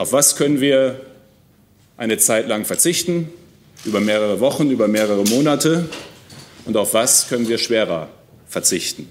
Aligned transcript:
Auf 0.00 0.14
was 0.14 0.34
können 0.36 0.62
wir 0.62 0.98
eine 1.98 2.16
Zeit 2.16 2.48
lang 2.48 2.64
verzichten, 2.64 3.28
über 3.84 4.00
mehrere 4.00 4.40
Wochen, 4.40 4.70
über 4.70 4.88
mehrere 4.88 5.24
Monate 5.24 5.90
und 6.64 6.74
auf 6.78 6.94
was 6.94 7.28
können 7.28 7.48
wir 7.48 7.58
schwerer 7.58 8.08
verzichten. 8.48 9.10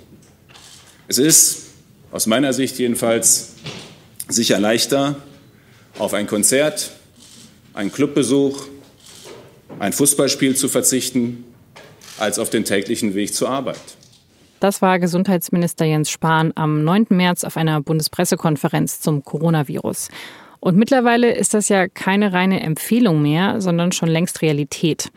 Es 1.07 1.19
ist 1.19 1.67
aus 2.11 2.25
meiner 2.25 2.53
Sicht 2.53 2.79
jedenfalls 2.79 3.53
sicher 4.29 4.59
leichter, 4.59 5.17
auf 5.99 6.15
ein 6.15 6.25
Konzert, 6.25 6.89
einen 7.75 7.91
Clubbesuch, 7.91 8.65
ein 9.77 9.93
Fußballspiel 9.93 10.55
zu 10.55 10.69
verzichten, 10.69 11.43
als 12.17 12.39
auf 12.39 12.49
den 12.49 12.65
täglichen 12.65 13.13
Weg 13.13 13.35
zur 13.35 13.49
Arbeit. 13.49 13.77
Das 14.59 14.81
war 14.81 14.97
Gesundheitsminister 14.97 15.85
Jens 15.85 16.09
Spahn 16.09 16.51
am 16.55 16.83
9. 16.83 17.05
März 17.11 17.43
auf 17.43 17.57
einer 17.57 17.79
Bundespressekonferenz 17.79 19.01
zum 19.01 19.23
Coronavirus. 19.23 20.09
Und 20.59 20.77
mittlerweile 20.77 21.31
ist 21.31 21.53
das 21.53 21.69
ja 21.69 21.87
keine 21.87 22.33
reine 22.33 22.61
Empfehlung 22.61 23.21
mehr, 23.21 23.61
sondern 23.61 23.91
schon 23.91 24.09
längst 24.09 24.41
Realität. 24.41 25.09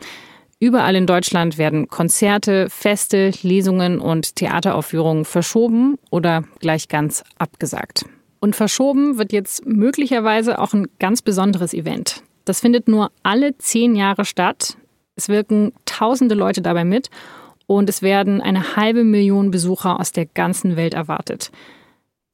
Überall 0.59 0.95
in 0.95 1.07
Deutschland 1.07 1.57
werden 1.57 1.89
Konzerte, 1.89 2.69
Feste, 2.69 3.31
Lesungen 3.41 3.99
und 3.99 4.37
Theateraufführungen 4.37 5.25
verschoben 5.25 5.97
oder 6.09 6.45
gleich 6.59 6.87
ganz 6.87 7.23
abgesagt. 7.37 8.05
Und 8.39 8.55
verschoben 8.55 9.17
wird 9.17 9.33
jetzt 9.33 9.65
möglicherweise 9.65 10.59
auch 10.59 10.73
ein 10.73 10.87
ganz 10.99 11.21
besonderes 11.21 11.73
Event. 11.73 12.23
Das 12.45 12.61
findet 12.61 12.87
nur 12.87 13.11
alle 13.23 13.57
zehn 13.57 13.95
Jahre 13.95 14.25
statt. 14.25 14.77
Es 15.15 15.29
wirken 15.29 15.73
tausende 15.85 16.35
Leute 16.35 16.61
dabei 16.61 16.85
mit 16.85 17.09
und 17.67 17.89
es 17.89 18.01
werden 18.01 18.41
eine 18.41 18.75
halbe 18.75 19.03
Million 19.03 19.51
Besucher 19.51 19.99
aus 19.99 20.11
der 20.11 20.25
ganzen 20.25 20.75
Welt 20.75 20.93
erwartet. 20.93 21.51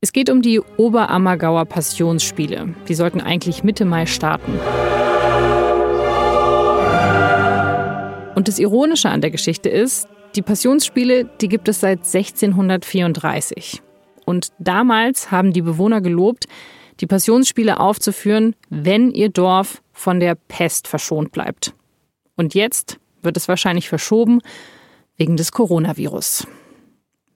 Es 0.01 0.13
geht 0.13 0.29
um 0.29 0.41
die 0.41 0.61
Oberammergauer 0.61 1.65
Passionsspiele. 1.65 2.73
Die 2.87 2.93
sollten 2.93 3.19
eigentlich 3.19 3.65
Mitte 3.65 3.83
Mai 3.83 4.05
starten. 4.05 4.53
Und 8.33 8.47
das 8.47 8.59
Ironische 8.59 9.09
an 9.09 9.19
der 9.19 9.29
Geschichte 9.29 9.67
ist, 9.67 10.07
die 10.37 10.41
Passionsspiele, 10.41 11.25
die 11.41 11.49
gibt 11.49 11.67
es 11.67 11.81
seit 11.81 12.05
1634. 12.05 13.81
Und 14.25 14.53
damals 14.57 15.31
haben 15.31 15.51
die 15.51 15.61
Bewohner 15.61 15.99
gelobt, 15.99 16.45
die 17.01 17.07
Passionsspiele 17.07 17.77
aufzuführen, 17.77 18.55
wenn 18.69 19.11
ihr 19.11 19.27
Dorf 19.27 19.81
von 19.91 20.21
der 20.21 20.35
Pest 20.35 20.87
verschont 20.87 21.33
bleibt. 21.33 21.73
Und 22.37 22.55
jetzt 22.55 22.99
wird 23.21 23.35
es 23.35 23.49
wahrscheinlich 23.49 23.89
verschoben 23.89 24.39
wegen 25.17 25.35
des 25.35 25.51
Coronavirus. 25.51 26.47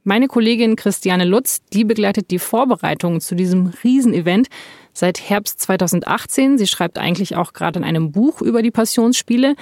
Meine 0.05 0.27
Kollegin 0.27 0.75
Christiane 0.75 1.23
Lutz, 1.23 1.61
die 1.71 1.85
begleitet 1.85 2.29
die 2.29 2.39
Vorbereitungen 2.39 3.21
zu 3.21 3.35
diesem 3.35 3.71
Riesenevent 3.85 4.49
seit 4.91 5.29
Herbst 5.29 5.61
2018. 5.61 6.57
Sie 6.57 6.67
schreibt 6.67 6.97
eigentlich 6.97 7.37
auch 7.37 7.53
gerade 7.53 7.79
in 7.79 7.85
einem 7.85 8.11
Buch 8.11 8.41
über 8.41 8.61
die 8.61 8.71
Passionsspiele. 8.71 9.55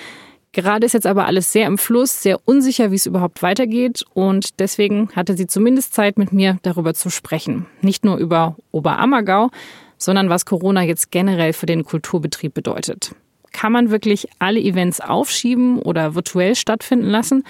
Gerade 0.51 0.87
ist 0.87 0.93
jetzt 0.93 1.05
aber 1.05 1.27
alles 1.27 1.51
sehr 1.51 1.67
im 1.67 1.77
Fluss, 1.77 2.23
sehr 2.23 2.39
unsicher, 2.43 2.89
wie 2.89 2.95
es 2.95 3.05
überhaupt 3.05 3.43
weitergeht. 3.43 4.03
Und 4.15 4.59
deswegen 4.59 5.09
hatte 5.15 5.37
sie 5.37 5.45
zumindest 5.45 5.93
Zeit, 5.93 6.17
mit 6.17 6.33
mir 6.33 6.57
darüber 6.63 6.95
zu 6.95 7.11
sprechen. 7.11 7.67
Nicht 7.81 8.03
nur 8.03 8.17
über 8.17 8.55
Oberammergau, 8.71 9.51
sondern 9.97 10.29
was 10.29 10.45
Corona 10.45 10.81
jetzt 10.81 11.11
generell 11.11 11.53
für 11.53 11.67
den 11.67 11.85
Kulturbetrieb 11.85 12.55
bedeutet. 12.55 13.13
Kann 13.51 13.71
man 13.71 13.91
wirklich 13.91 14.27
alle 14.39 14.59
Events 14.59 15.01
aufschieben 15.01 15.77
oder 15.77 16.15
virtuell 16.15 16.55
stattfinden 16.55 17.09
lassen? 17.11 17.43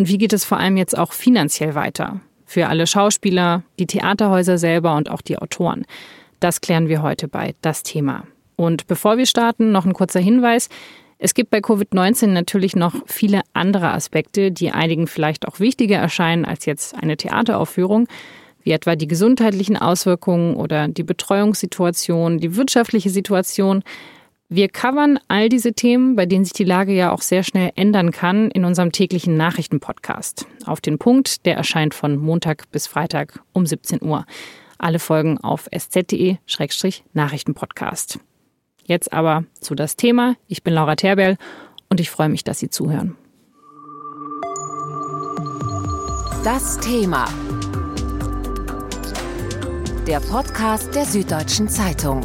Und 0.00 0.08
wie 0.08 0.16
geht 0.16 0.32
es 0.32 0.46
vor 0.46 0.56
allem 0.56 0.78
jetzt 0.78 0.96
auch 0.96 1.12
finanziell 1.12 1.74
weiter? 1.74 2.22
Für 2.46 2.68
alle 2.68 2.86
Schauspieler, 2.86 3.64
die 3.78 3.86
Theaterhäuser 3.86 4.56
selber 4.56 4.96
und 4.96 5.10
auch 5.10 5.20
die 5.20 5.36
Autoren. 5.36 5.84
Das 6.40 6.62
klären 6.62 6.88
wir 6.88 7.02
heute 7.02 7.28
bei 7.28 7.54
Das 7.60 7.82
Thema. 7.82 8.24
Und 8.56 8.86
bevor 8.86 9.18
wir 9.18 9.26
starten, 9.26 9.72
noch 9.72 9.84
ein 9.84 9.92
kurzer 9.92 10.18
Hinweis. 10.20 10.70
Es 11.18 11.34
gibt 11.34 11.50
bei 11.50 11.58
Covid-19 11.58 12.28
natürlich 12.28 12.74
noch 12.74 12.94
viele 13.04 13.42
andere 13.52 13.90
Aspekte, 13.92 14.50
die 14.50 14.70
einigen 14.70 15.06
vielleicht 15.06 15.46
auch 15.46 15.60
wichtiger 15.60 15.98
erscheinen 15.98 16.46
als 16.46 16.64
jetzt 16.64 16.94
eine 16.94 17.18
Theateraufführung, 17.18 18.08
wie 18.62 18.70
etwa 18.70 18.96
die 18.96 19.06
gesundheitlichen 19.06 19.76
Auswirkungen 19.76 20.56
oder 20.56 20.88
die 20.88 21.04
Betreuungssituation, 21.04 22.38
die 22.38 22.56
wirtschaftliche 22.56 23.10
Situation. 23.10 23.82
Wir 24.52 24.68
covern 24.68 25.20
all 25.28 25.48
diese 25.48 25.74
Themen, 25.74 26.16
bei 26.16 26.26
denen 26.26 26.44
sich 26.44 26.52
die 26.52 26.64
Lage 26.64 26.92
ja 26.92 27.12
auch 27.12 27.22
sehr 27.22 27.44
schnell 27.44 27.70
ändern 27.76 28.10
kann, 28.10 28.50
in 28.50 28.64
unserem 28.64 28.90
täglichen 28.90 29.36
Nachrichtenpodcast. 29.36 30.44
Auf 30.66 30.80
den 30.80 30.98
Punkt, 30.98 31.46
der 31.46 31.56
erscheint 31.56 31.94
von 31.94 32.16
Montag 32.16 32.68
bis 32.72 32.88
Freitag 32.88 33.38
um 33.52 33.64
17 33.64 34.02
Uhr. 34.02 34.26
Alle 34.76 34.98
Folgen 34.98 35.38
auf 35.38 35.68
sz.de-nachrichtenpodcast. 35.70 38.18
Jetzt 38.84 39.12
aber 39.12 39.44
zu 39.60 39.76
das 39.76 39.94
Thema. 39.94 40.34
Ich 40.48 40.64
bin 40.64 40.74
Laura 40.74 40.96
Terbell 40.96 41.36
und 41.88 42.00
ich 42.00 42.10
freue 42.10 42.28
mich, 42.28 42.42
dass 42.42 42.58
Sie 42.58 42.70
zuhören. 42.70 43.14
Das 46.42 46.76
Thema. 46.80 47.28
Der 50.08 50.18
Podcast 50.18 50.92
der 50.96 51.04
Süddeutschen 51.04 51.68
Zeitung. 51.68 52.22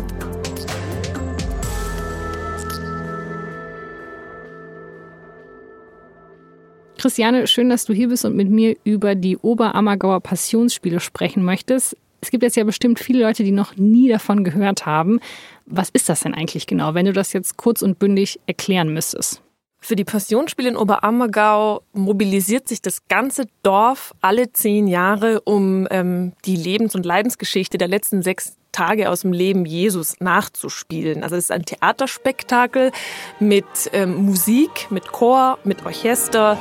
Christiane, 6.97 7.47
schön, 7.47 7.69
dass 7.69 7.85
du 7.85 7.93
hier 7.93 8.09
bist 8.09 8.25
und 8.25 8.35
mit 8.35 8.49
mir 8.49 8.75
über 8.83 9.15
die 9.15 9.37
Oberammergauer 9.37 10.21
Passionsspiele 10.21 10.99
sprechen 10.99 11.43
möchtest. 11.43 11.97
Es 12.21 12.31
gibt 12.31 12.43
jetzt 12.43 12.55
ja 12.55 12.63
bestimmt 12.63 12.99
viele 12.99 13.23
Leute, 13.23 13.43
die 13.43 13.51
noch 13.51 13.75
nie 13.75 14.09
davon 14.09 14.43
gehört 14.43 14.85
haben. 14.85 15.19
Was 15.65 15.89
ist 15.89 16.09
das 16.09 16.21
denn 16.21 16.33
eigentlich 16.33 16.65
genau, 16.67 16.93
wenn 16.93 17.05
du 17.05 17.13
das 17.13 17.33
jetzt 17.33 17.57
kurz 17.57 17.81
und 17.81 17.99
bündig 17.99 18.39
erklären 18.47 18.93
müsstest? 18.93 19.41
Für 19.79 19.95
die 19.95 20.03
Passionsspiele 20.03 20.69
in 20.69 20.77
Oberammergau 20.77 21.83
mobilisiert 21.93 22.67
sich 22.67 22.81
das 22.81 23.07
ganze 23.07 23.45
Dorf 23.61 24.15
alle 24.21 24.51
zehn 24.51 24.87
Jahre, 24.87 25.41
um 25.41 25.87
ähm, 25.91 26.33
die 26.45 26.55
Lebens- 26.55 26.95
und 26.95 27.05
Leidensgeschichte 27.05 27.77
der 27.77 27.87
letzten 27.87 28.23
sechs 28.23 28.57
Tage 28.75 29.09
aus 29.09 29.21
dem 29.21 29.31
Leben 29.31 29.65
Jesus 29.65 30.19
nachzuspielen. 30.19 31.23
Also 31.23 31.37
es 31.37 31.45
ist 31.45 31.51
ein 31.51 31.63
Theaterspektakel 31.63 32.91
mit 33.39 33.65
ähm, 33.93 34.15
Musik, 34.25 34.87
mit 34.89 35.13
Chor, 35.13 35.57
mit 35.63 35.85
Orchester. 35.85 36.57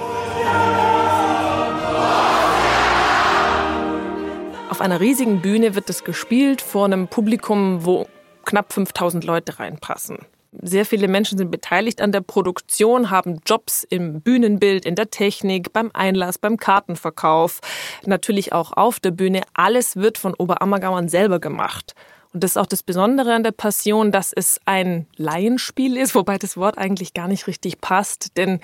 Auf 4.70 4.80
einer 4.80 5.00
riesigen 5.00 5.40
Bühne 5.40 5.74
wird 5.74 5.90
es 5.90 6.04
gespielt 6.04 6.62
vor 6.62 6.84
einem 6.84 7.08
Publikum, 7.08 7.84
wo 7.84 8.06
knapp 8.44 8.72
5000 8.72 9.24
Leute 9.24 9.58
reinpassen. 9.58 10.18
Sehr 10.62 10.86
viele 10.86 11.08
Menschen 11.08 11.38
sind 11.38 11.50
beteiligt 11.50 12.00
an 12.00 12.12
der 12.12 12.20
Produktion, 12.20 13.10
haben 13.10 13.40
Jobs 13.46 13.84
im 13.88 14.20
Bühnenbild, 14.20 14.84
in 14.84 14.94
der 14.94 15.10
Technik, 15.10 15.72
beim 15.72 15.90
Einlass, 15.92 16.38
beim 16.38 16.56
Kartenverkauf, 16.56 17.60
natürlich 18.06 18.52
auch 18.52 18.72
auf 18.72 19.00
der 19.00 19.10
Bühne. 19.10 19.42
Alles 19.54 19.96
wird 19.96 20.18
von 20.18 20.34
Oberammergauern 20.34 21.08
selber 21.08 21.40
gemacht. 21.40 21.94
Und 22.34 22.42
das 22.42 22.50
ist 22.50 22.56
auch 22.56 22.66
das 22.66 22.82
Besondere 22.82 23.32
an 23.32 23.44
der 23.44 23.52
Passion, 23.52 24.10
dass 24.10 24.32
es 24.32 24.60
ein 24.64 25.06
Laienspiel 25.16 25.96
ist, 25.96 26.16
wobei 26.16 26.36
das 26.36 26.56
Wort 26.56 26.76
eigentlich 26.78 27.14
gar 27.14 27.28
nicht 27.28 27.46
richtig 27.46 27.80
passt, 27.80 28.36
denn 28.36 28.58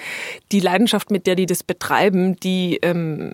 die 0.51 0.59
Leidenschaft, 0.59 1.13
mit 1.13 1.29
der 1.29 1.37
die 1.37 1.47
das 1.47 1.63
betreiben, 1.63 2.35
die 2.41 2.81
ähm, 2.83 3.33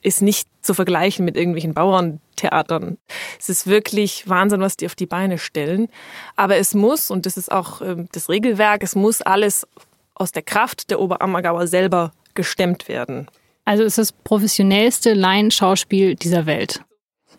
ist 0.00 0.22
nicht 0.22 0.48
zu 0.62 0.72
vergleichen 0.72 1.26
mit 1.26 1.36
irgendwelchen 1.36 1.74
Bauerntheatern. 1.74 2.96
Es 3.38 3.50
ist 3.50 3.66
wirklich 3.66 4.26
Wahnsinn, 4.26 4.62
was 4.62 4.78
die 4.78 4.86
auf 4.86 4.94
die 4.94 5.04
Beine 5.04 5.36
stellen. 5.36 5.88
Aber 6.36 6.56
es 6.56 6.72
muss, 6.72 7.10
und 7.10 7.26
das 7.26 7.36
ist 7.36 7.52
auch 7.52 7.82
ähm, 7.82 8.08
das 8.12 8.30
Regelwerk, 8.30 8.82
es 8.82 8.94
muss 8.94 9.20
alles 9.20 9.66
aus 10.14 10.32
der 10.32 10.42
Kraft 10.42 10.90
der 10.90 11.00
Oberammergauer 11.00 11.66
selber 11.66 12.12
gestemmt 12.32 12.88
werden. 12.88 13.26
Also 13.66 13.82
es 13.82 13.98
ist 13.98 14.10
das 14.10 14.12
professionellste 14.12 15.12
Laienschauspiel 15.12 16.14
dieser 16.14 16.46
Welt. 16.46 16.80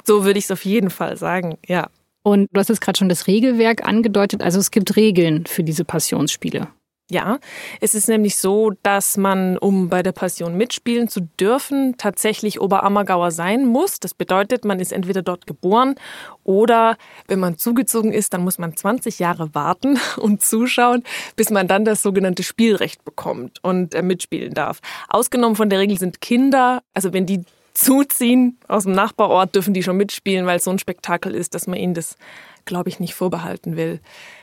So 0.06 0.24
würde 0.24 0.38
ich 0.38 0.46
es 0.46 0.52
auf 0.52 0.66
jeden 0.66 0.92
Fall 0.92 1.18
sagen, 1.18 1.58
ja. 1.66 1.90
Und 2.28 2.50
du 2.52 2.60
hast 2.60 2.68
jetzt 2.68 2.82
gerade 2.82 2.98
schon 2.98 3.08
das 3.08 3.28
Regelwerk 3.28 3.88
angedeutet. 3.88 4.44
Also 4.44 4.60
es 4.60 4.70
gibt 4.70 4.98
Regeln 4.98 5.46
für 5.46 5.64
diese 5.64 5.86
Passionsspiele. 5.86 6.68
Ja, 7.10 7.40
es 7.80 7.96
ist 7.96 8.10
nämlich 8.10 8.36
so, 8.36 8.74
dass 8.84 9.16
man, 9.16 9.58
um 9.58 9.88
bei 9.88 10.04
der 10.04 10.12
Passion 10.12 10.58
mitspielen 10.58 11.08
zu 11.08 11.22
dürfen, 11.22 11.96
tatsächlich 11.98 12.60
Oberammergauer 12.60 13.32
sein 13.32 13.66
muss. 13.66 14.02
Das 14.02 14.14
bedeutet, 14.14 14.66
man 14.66 14.82
ist 14.82 14.92
entweder 14.92 15.22
dort 15.22 15.48
geboren 15.48 15.96
oder 16.44 16.98
wenn 17.30 17.40
man 17.40 17.58
zugezogen 17.58 18.12
ist, 18.12 18.34
dann 18.34 18.44
muss 18.44 18.58
man 18.58 18.76
20 18.76 19.20
Jahre 19.20 19.56
warten 19.56 19.98
und 20.18 20.42
zuschauen, 20.42 21.04
bis 21.38 21.50
man 21.50 21.70
dann 21.70 21.86
das 21.86 22.02
sogenannte 22.02 22.44
Spielrecht 22.44 23.06
bekommt 23.06 23.64
und 23.64 23.96
äh, 23.96 24.02
mitspielen 24.02 24.54
darf. 24.54 24.82
Ausgenommen 25.08 25.56
von 25.56 25.70
der 25.70 25.80
Regel 25.80 25.98
sind 25.98 26.20
Kinder, 26.20 26.84
also 26.94 27.14
wenn 27.14 27.26
die 27.26 27.46
zuziehen 27.78 28.58
aus 28.68 28.84
dem 28.84 28.94
Nachbarort, 28.94 29.54
dürfen 29.54 29.74
die 29.76 29.84
schon 29.84 29.98
mitspielen, 29.98 30.48
weil 30.48 30.58
es 30.58 30.64
so 30.64 30.72
ein 30.72 30.80
Spektakel 30.80 31.36
ist, 31.36 31.54
dass 31.54 31.68
man 31.68 31.78
ihnen 31.78 31.94
das, 31.94 32.18
glaube 32.66 32.90
ich, 32.90 33.00
nicht 33.00 33.14
vorbehalten 33.14 33.78
will. 33.78 34.02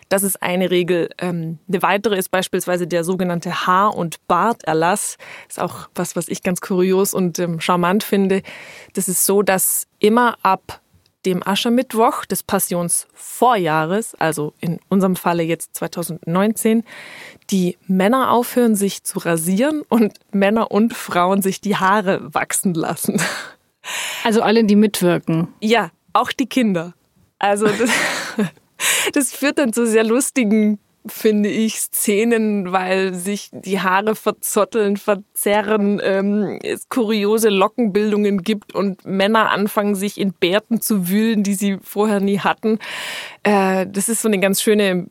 Das 0.08 0.22
ist 0.22 0.40
eine 0.40 0.70
Regel. 0.70 1.10
Ähm, 1.18 1.58
eine 1.66 1.82
weitere 1.82 2.16
ist 2.16 2.30
beispielsweise 2.30 2.86
der 2.86 3.02
sogenannte 3.02 3.66
Haar- 3.66 3.96
und 3.96 4.24
Barterlass. 4.28 5.16
Ist 5.48 5.58
auch 5.58 5.88
was, 5.96 6.14
was 6.14 6.28
ich 6.28 6.44
ganz 6.44 6.60
kurios 6.60 7.12
und 7.12 7.40
ähm, 7.40 7.60
charmant 7.60 8.04
finde. 8.04 8.42
Das 8.92 9.08
ist 9.08 9.26
so, 9.26 9.42
dass 9.42 9.88
immer 9.98 10.36
ab 10.42 10.80
dem 11.26 11.46
Aschermittwoch 11.46 12.24
des 12.24 12.42
Passionsvorjahres, 12.42 14.14
also 14.14 14.52
in 14.60 14.78
unserem 14.88 15.16
Falle 15.16 15.42
jetzt 15.42 15.74
2019, 15.74 16.84
die 17.50 17.76
Männer 17.86 18.30
aufhören, 18.30 18.74
sich 18.74 19.04
zu 19.04 19.18
rasieren 19.18 19.82
und 19.88 20.14
Männer 20.32 20.70
und 20.70 20.94
Frauen 20.94 21.42
sich 21.42 21.60
die 21.60 21.76
Haare 21.76 22.34
wachsen 22.34 22.74
lassen. 22.74 23.20
Also 24.22 24.42
alle, 24.42 24.64
die 24.64 24.76
mitwirken. 24.76 25.48
Ja, 25.60 25.90
auch 26.12 26.32
die 26.32 26.46
Kinder. 26.46 26.94
Also 27.38 27.66
das, 27.66 27.90
das 29.12 29.32
führt 29.32 29.58
dann 29.58 29.72
zu 29.72 29.86
sehr 29.86 30.04
lustigen 30.04 30.78
finde 31.06 31.48
ich, 31.48 31.80
Szenen, 31.80 32.72
weil 32.72 33.14
sich 33.14 33.50
die 33.52 33.80
Haare 33.80 34.14
verzotteln, 34.14 34.96
verzerren, 34.96 36.00
ähm, 36.02 36.58
es 36.62 36.88
kuriose 36.88 37.50
Lockenbildungen 37.50 38.42
gibt 38.42 38.74
und 38.74 39.04
Männer 39.04 39.50
anfangen, 39.50 39.94
sich 39.94 40.18
in 40.18 40.32
Bärten 40.32 40.80
zu 40.80 41.08
wühlen, 41.08 41.42
die 41.42 41.54
sie 41.54 41.78
vorher 41.82 42.20
nie 42.20 42.38
hatten. 42.38 42.78
Äh, 43.42 43.86
das 43.86 44.08
ist 44.08 44.22
so 44.22 44.28
eine 44.28 44.40
ganz 44.40 44.62
schöne 44.62 45.06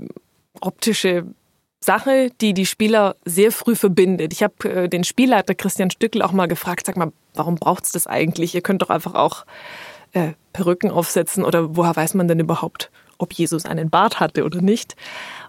optische 0.61 1.25
Sache, 1.79 2.31
die 2.41 2.53
die 2.53 2.65
Spieler 2.65 3.15
sehr 3.25 3.51
früh 3.51 3.75
verbindet. 3.75 4.33
Ich 4.33 4.41
habe 4.41 4.69
äh, 4.69 4.89
den 4.89 5.03
Spielleiter 5.03 5.53
Christian 5.53 5.91
Stückel 5.91 6.21
auch 6.21 6.31
mal 6.31 6.47
gefragt, 6.47 6.85
sag 6.85 6.97
mal, 6.97 7.11
warum 7.35 7.55
braucht's 7.55 7.91
das 7.91 8.07
eigentlich? 8.07 8.55
Ihr 8.55 8.61
könnt 8.61 8.81
doch 8.81 8.89
einfach 8.89 9.13
auch 9.13 9.45
äh, 10.13 10.31
Perücken 10.53 10.91
aufsetzen 10.91 11.43
oder 11.43 11.75
woher 11.75 11.95
weiß 11.95 12.13
man 12.13 12.27
denn 12.27 12.39
überhaupt, 12.39 12.91
ob 13.17 13.33
Jesus 13.33 13.65
einen 13.65 13.89
Bart 13.89 14.19
hatte 14.19 14.43
oder 14.43 14.61
nicht? 14.61 14.95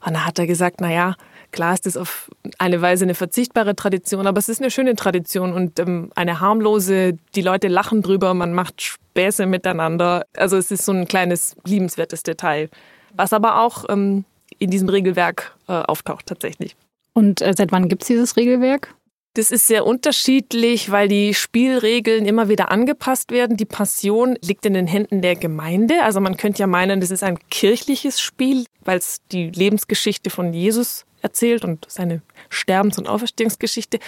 Und 0.05 0.15
da 0.15 0.27
hat 0.27 0.39
er 0.39 0.47
gesagt, 0.47 0.81
na 0.81 0.93
ja, 0.93 1.15
klar 1.53 1.75
ist 1.75 1.87
das 1.87 1.97
auf 1.97 2.31
eine 2.59 2.83
Weise 2.83 3.05
eine 3.05 3.15
verzichtbare 3.15 3.77
Tradition, 3.77 4.27
aber 4.27 4.39
es 4.39 4.49
ist 4.49 4.61
eine 4.61 4.71
schöne 4.71 4.97
Tradition 4.97 5.53
und 5.53 5.79
ähm, 5.79 6.11
eine 6.15 6.41
harmlose, 6.41 7.17
die 7.35 7.43
Leute 7.43 7.69
lachen 7.69 8.03
drüber, 8.03 8.35
man 8.35 8.53
macht 8.53 8.83
Späße 8.83 9.47
miteinander. 9.47 10.27
Also 10.37 10.57
es 10.57 10.71
ist 10.71 10.85
so 10.85 10.93
ein 10.93 11.07
kleines, 11.07 11.57
liebenswertes 11.65 12.23
Detail, 12.23 12.69
was 13.15 13.33
aber 13.33 13.61
auch 13.61 13.85
ähm, 13.89 14.25
in 14.59 14.71
diesem 14.71 14.89
Regelwerk 14.89 15.57
äh, 15.69 15.73
auftaucht 15.73 16.27
tatsächlich. 16.27 16.77
Und 17.13 17.41
äh, 17.41 17.55
seit 17.57 17.73
wann 17.73 17.89
gibt 17.89 18.03
es 18.03 18.09
dieses 18.09 18.37
Regelwerk? 18.37 18.95
Das 19.35 19.51
ist 19.51 19.67
sehr 19.67 19.85
unterschiedlich, 19.85 20.93
weil 20.93 21.09
die 21.09 21.35
Spielregeln 21.35 22.25
immer 22.25 22.49
wieder 22.49 22.71
angepasst 22.71 23.33
werden. 23.33 23.57
Die 23.57 23.65
Passion 23.65 24.37
liegt 24.41 24.65
in 24.65 24.75
den 24.75 24.87
Händen 24.87 25.23
der 25.23 25.35
Gemeinde. 25.35 26.05
Also 26.05 26.21
man 26.21 26.37
könnte 26.37 26.61
ja 26.61 26.69
meinen, 26.69 27.01
das 27.01 27.11
ist 27.11 27.25
ein 27.25 27.41
kirchliches 27.51 28.21
Spiel, 28.21 28.65
weil 28.85 28.99
es 28.99 29.23
die 29.33 29.51
Lebensgeschichte 29.51 30.31
von 30.31 30.53
Jesus 30.53 31.05
erzählt 31.21 31.65
und 31.65 31.85
seine 31.89 32.23
Sterbens- 32.49 32.97
und 32.97 33.09
Auferstehungsgeschichte. 33.09 33.99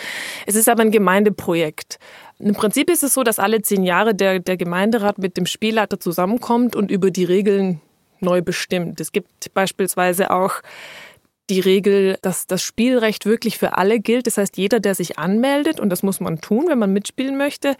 Es 0.46 0.55
ist 0.55 0.69
aber 0.69 0.82
ein 0.82 0.93
Gemeindeprojekt. 0.93 1.99
Im 2.38 2.55
Prinzip 2.55 2.88
ist 2.88 3.02
es 3.02 3.14
so, 3.14 3.25
dass 3.25 3.40
alle 3.40 3.62
zehn 3.62 3.82
Jahre 3.82 4.14
der, 4.14 4.38
der 4.38 4.56
Gemeinderat 4.56 5.19
mit 5.19 5.37
dem 5.37 5.46
Spielleiter 5.46 5.99
zusammenkommt 5.99 6.76
und 6.76 6.88
über 6.90 7.11
die 7.11 7.25
Regeln 7.25 7.81
neu 8.20 8.43
bestimmt. 8.43 9.00
Es 9.00 9.11
gibt 9.11 9.52
beispielsweise 9.55 10.31
auch 10.31 10.61
die 11.48 11.60
Regel, 11.60 12.19
dass 12.22 12.46
das 12.46 12.62
Spielrecht 12.62 13.26
wirklich 13.26 13.58
für 13.58 13.76
alle 13.76 14.00
gilt. 14.00 14.26
Das 14.26 14.38
heißt, 14.38 14.56
jeder, 14.56 14.81
der 14.81 14.94
sich 14.94 15.19
anmeldet, 15.19 15.78
und 15.81 15.90
das 15.90 16.02
muss 16.02 16.20
man 16.20 16.40
tun, 16.40 16.66
wenn 16.69 16.78
man 16.78 16.93
mitspielen 16.93 17.37
möchte, 17.37 17.76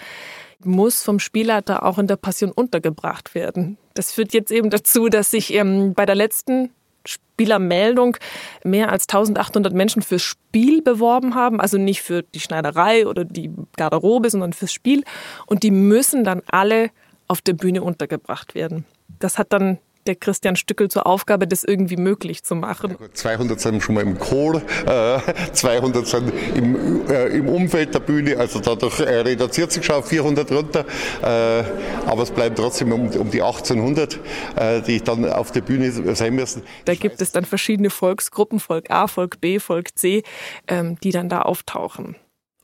muss 0.65 1.03
vom 1.03 1.19
Spielleiter 1.19 1.85
auch 1.85 1.99
in 1.99 2.07
der 2.07 2.17
Passion 2.17 2.53
untergebracht 2.53 3.35
werden. 3.35 3.77
Das 3.95 4.13
führt 4.13 4.33
jetzt 4.33 4.51
eben 4.51 4.71
dazu, 4.71 5.09
dass 5.09 5.31
sich 5.31 5.53
ähm, 5.55 5.95
bei 5.95 6.07
der 6.07 6.15
letzten 6.15 6.71
Spielermeldung 7.05 8.17
mehr 8.65 8.91
als 8.91 9.05
1800 9.05 9.73
Menschen 9.73 10.03
fürs 10.03 10.23
Spiel 10.23 10.83
beworben 10.83 11.35
haben, 11.35 11.61
also 11.61 11.79
nicht 11.79 12.03
für 12.03 12.23
die 12.23 12.41
Schneiderei 12.41 13.07
oder 13.07 13.25
die 13.25 13.51
Garderobe, 13.77 14.31
sondern 14.31 14.53
fürs 14.53 14.73
Spiel. 14.73 15.05
Und 15.47 15.63
die 15.63 15.71
müssen 15.71 16.25
dann 16.25 16.43
alle 16.47 16.91
auf 17.29 17.41
der 17.41 17.55
Bühne 17.55 17.83
untergebracht 17.83 18.55
werden. 18.55 18.85
Das 19.19 19.39
hat 19.39 19.53
dann 19.53 19.79
der 20.09 20.17
Christian 20.17 20.57
Stückel 20.57 20.89
zur 20.89 21.07
Aufgabe, 21.07 21.47
das 21.47 21.65
irgendwie 21.65 21.97
möglich 21.97 22.45
zu 22.45 22.55
machen. 22.55 22.97
200 23.13 23.61
sind 23.61 23.83
schon 23.83 23.95
mal 23.95 24.03
im 24.03 24.19
Chor, 24.19 24.63
äh, 24.87 25.19
200 25.53 26.07
sind 26.07 26.33
im, 26.55 27.09
äh, 27.09 27.29
im 27.29 27.49
Umfeld 27.49 27.95
der 27.95 28.01
Bühne, 28.01 28.37
also 28.39 28.61
dadurch 28.61 29.01
äh, 29.01 29.21
reduziert 29.21 29.73
sich 29.73 29.85
schon 29.85 29.97
auf 29.97 30.09
400 30.09 30.51
runter, 30.53 30.85
äh, 31.23 31.65
aber 32.07 32.23
es 32.23 32.31
bleiben 32.31 32.55
trotzdem 32.55 32.93
um, 32.93 33.09
um 33.09 33.31
die 33.31 33.43
1800, 33.43 34.19
äh, 34.57 34.83
die 34.83 35.03
dann 35.03 35.25
auf 35.31 35.53
der 35.53 35.61
Bühne 35.61 35.91
sein 36.15 36.35
müssen. 36.35 36.63
Da 36.85 36.95
gibt 36.95 37.21
es 37.21 37.33
dann 37.33 37.45
verschiedene 37.45 37.91
Volksgruppen, 37.91 38.61
Volk 38.61 38.91
A, 38.91 39.07
Volk 39.07 39.41
B, 39.41 39.59
Volk 39.59 39.97
C, 39.99 40.23
ähm, 40.69 40.99
die 41.03 41.11
dann 41.11 41.29
da 41.29 41.43
auftauchen. 41.43 42.17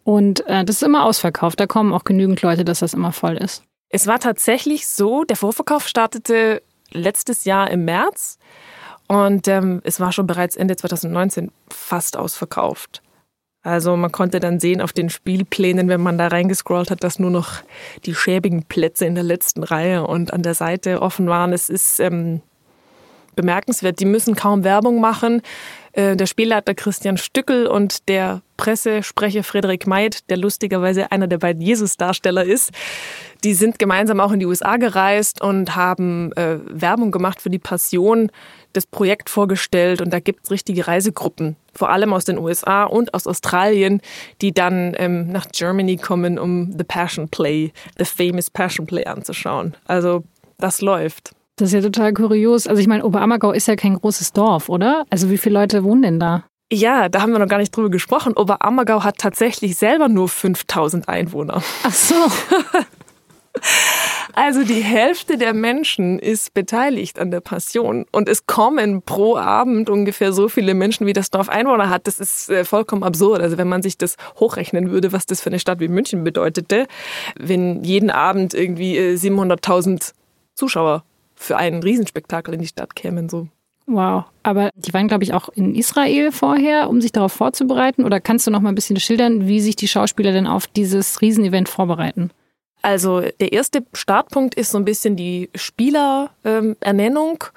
Und 0.04 0.46
äh, 0.46 0.64
das 0.64 0.76
ist 0.76 0.82
immer 0.82 1.04
ausverkauft, 1.04 1.60
da 1.60 1.66
kommen 1.66 1.92
auch 1.92 2.04
genügend 2.04 2.42
Leute, 2.42 2.64
dass 2.64 2.80
das 2.80 2.94
immer 2.94 3.12
voll 3.12 3.36
ist. 3.36 3.64
Es 3.88 4.06
war 4.06 4.18
tatsächlich 4.18 4.86
so, 4.86 5.24
der 5.24 5.36
Vorverkauf 5.36 5.86
startete 5.86 6.62
letztes 6.92 7.44
Jahr 7.44 7.70
im 7.70 7.84
März 7.84 8.38
und 9.08 9.48
ähm, 9.48 9.80
es 9.84 10.00
war 10.00 10.12
schon 10.12 10.26
bereits 10.26 10.56
Ende 10.56 10.76
2019 10.76 11.50
fast 11.68 12.16
ausverkauft. 12.16 13.02
Also 13.62 13.96
man 13.96 14.10
konnte 14.10 14.40
dann 14.40 14.58
sehen 14.58 14.80
auf 14.80 14.92
den 14.92 15.08
Spielplänen, 15.08 15.88
wenn 15.88 16.00
man 16.00 16.18
da 16.18 16.28
reingescrollt 16.28 16.90
hat, 16.90 17.04
dass 17.04 17.18
nur 17.18 17.30
noch 17.30 17.62
die 18.06 18.14
schäbigen 18.14 18.64
Plätze 18.64 19.06
in 19.06 19.14
der 19.14 19.22
letzten 19.22 19.62
Reihe 19.62 20.06
und 20.06 20.32
an 20.32 20.42
der 20.42 20.54
Seite 20.54 21.00
offen 21.00 21.28
waren. 21.28 21.52
Es 21.52 21.68
ist 21.68 22.00
ähm, 22.00 22.42
bemerkenswert. 23.36 24.00
Die 24.00 24.04
müssen 24.04 24.34
kaum 24.34 24.64
Werbung 24.64 25.00
machen. 25.00 25.42
Äh, 25.92 26.16
der 26.16 26.26
Spielleiter 26.26 26.74
Christian 26.74 27.16
Stückel 27.16 27.66
und 27.66 28.08
der 28.08 28.42
Pressesprecher 28.56 29.42
Frederik 29.42 29.86
Meid, 29.86 30.28
der 30.30 30.36
lustigerweise 30.36 31.12
einer 31.12 31.26
der 31.26 31.38
beiden 31.38 31.60
Jesus-Darsteller 31.60 32.44
ist, 32.44 32.70
die 33.44 33.54
sind 33.54 33.78
gemeinsam 33.78 34.20
auch 34.20 34.32
in 34.32 34.40
die 34.40 34.46
USA 34.46 34.76
gereist 34.76 35.42
und 35.42 35.74
haben 35.74 36.32
äh, 36.32 36.58
Werbung 36.64 37.10
gemacht 37.10 37.42
für 37.42 37.50
die 37.50 37.58
Passion, 37.58 38.30
das 38.72 38.86
Projekt 38.86 39.28
vorgestellt 39.28 40.00
und 40.00 40.10
da 40.12 40.20
gibt's 40.20 40.50
richtige 40.50 40.86
Reisegruppen, 40.86 41.56
vor 41.74 41.90
allem 41.90 42.12
aus 42.12 42.24
den 42.24 42.38
USA 42.38 42.84
und 42.84 43.12
aus 43.12 43.26
Australien, 43.26 44.00
die 44.40 44.52
dann 44.52 44.94
ähm, 44.96 45.28
nach 45.28 45.46
Germany 45.52 45.96
kommen, 45.96 46.38
um 46.38 46.72
The 46.78 46.84
Passion 46.84 47.28
Play, 47.28 47.72
The 47.98 48.04
Famous 48.04 48.48
Passion 48.48 48.86
Play 48.86 49.04
anzuschauen. 49.04 49.76
Also 49.86 50.24
das 50.58 50.80
läuft. 50.80 51.34
Das 51.62 51.68
ist 51.68 51.74
ja 51.74 51.80
total 51.80 52.12
kurios. 52.12 52.66
Also 52.66 52.80
ich 52.80 52.88
meine, 52.88 53.04
Oberammergau 53.04 53.52
ist 53.52 53.68
ja 53.68 53.76
kein 53.76 53.94
großes 53.94 54.32
Dorf, 54.32 54.68
oder? 54.68 55.04
Also 55.10 55.30
wie 55.30 55.38
viele 55.38 55.60
Leute 55.60 55.84
wohnen 55.84 56.02
denn 56.02 56.18
da? 56.18 56.42
Ja, 56.72 57.08
da 57.08 57.22
haben 57.22 57.30
wir 57.30 57.38
noch 57.38 57.46
gar 57.46 57.58
nicht 57.58 57.70
drüber 57.70 57.88
gesprochen. 57.88 58.32
Oberammergau 58.32 59.04
hat 59.04 59.18
tatsächlich 59.18 59.76
selber 59.76 60.08
nur 60.08 60.28
5000 60.28 61.08
Einwohner. 61.08 61.62
Ach 61.84 61.92
so. 61.92 62.14
Also 64.34 64.64
die 64.64 64.80
Hälfte 64.80 65.36
der 65.36 65.52
Menschen 65.52 66.18
ist 66.18 66.54
beteiligt 66.54 67.18
an 67.18 67.30
der 67.30 67.40
Passion 67.40 68.06
und 68.10 68.30
es 68.30 68.46
kommen 68.46 69.02
pro 69.02 69.36
Abend 69.36 69.90
ungefähr 69.90 70.32
so 70.32 70.48
viele 70.48 70.72
Menschen, 70.72 71.06
wie 71.06 71.12
das 71.12 71.28
Dorf 71.28 71.50
Einwohner 71.50 71.90
hat. 71.90 72.06
Das 72.06 72.18
ist 72.18 72.48
äh, 72.48 72.64
vollkommen 72.64 73.02
absurd. 73.02 73.42
Also 73.42 73.58
wenn 73.58 73.68
man 73.68 73.82
sich 73.82 73.98
das 73.98 74.16
hochrechnen 74.40 74.90
würde, 74.90 75.12
was 75.12 75.26
das 75.26 75.42
für 75.42 75.50
eine 75.50 75.58
Stadt 75.58 75.80
wie 75.80 75.88
München 75.88 76.24
bedeutete, 76.24 76.86
wenn 77.38 77.84
jeden 77.84 78.08
Abend 78.08 78.54
irgendwie 78.54 78.98
700.000 78.98 79.96
äh, 79.96 80.12
Zuschauer 80.54 81.04
für 81.42 81.56
ein 81.56 81.82
Riesenspektakel 81.82 82.54
in 82.54 82.60
die 82.60 82.66
Stadt 82.66 82.94
kämen, 82.94 83.28
so. 83.28 83.48
Wow, 83.86 84.24
aber 84.44 84.70
die 84.76 84.94
waren, 84.94 85.08
glaube 85.08 85.24
ich, 85.24 85.34
auch 85.34 85.48
in 85.48 85.74
Israel 85.74 86.30
vorher, 86.30 86.88
um 86.88 87.00
sich 87.00 87.10
darauf 87.10 87.32
vorzubereiten. 87.32 88.04
Oder 88.04 88.20
kannst 88.20 88.46
du 88.46 88.50
noch 88.50 88.60
mal 88.60 88.68
ein 88.68 88.76
bisschen 88.76 89.00
schildern, 89.00 89.48
wie 89.48 89.60
sich 89.60 89.74
die 89.74 89.88
Schauspieler 89.88 90.32
denn 90.32 90.46
auf 90.46 90.68
dieses 90.68 91.20
Riesenevent 91.20 91.68
vorbereiten? 91.68 92.30
Also 92.82 93.20
der 93.40 93.52
erste 93.52 93.84
Startpunkt 93.92 94.54
ist 94.54 94.70
so 94.70 94.78
ein 94.78 94.84
bisschen 94.84 95.16
die 95.16 95.50
Spielerernennung. 95.54 97.44
Ähm, 97.44 97.50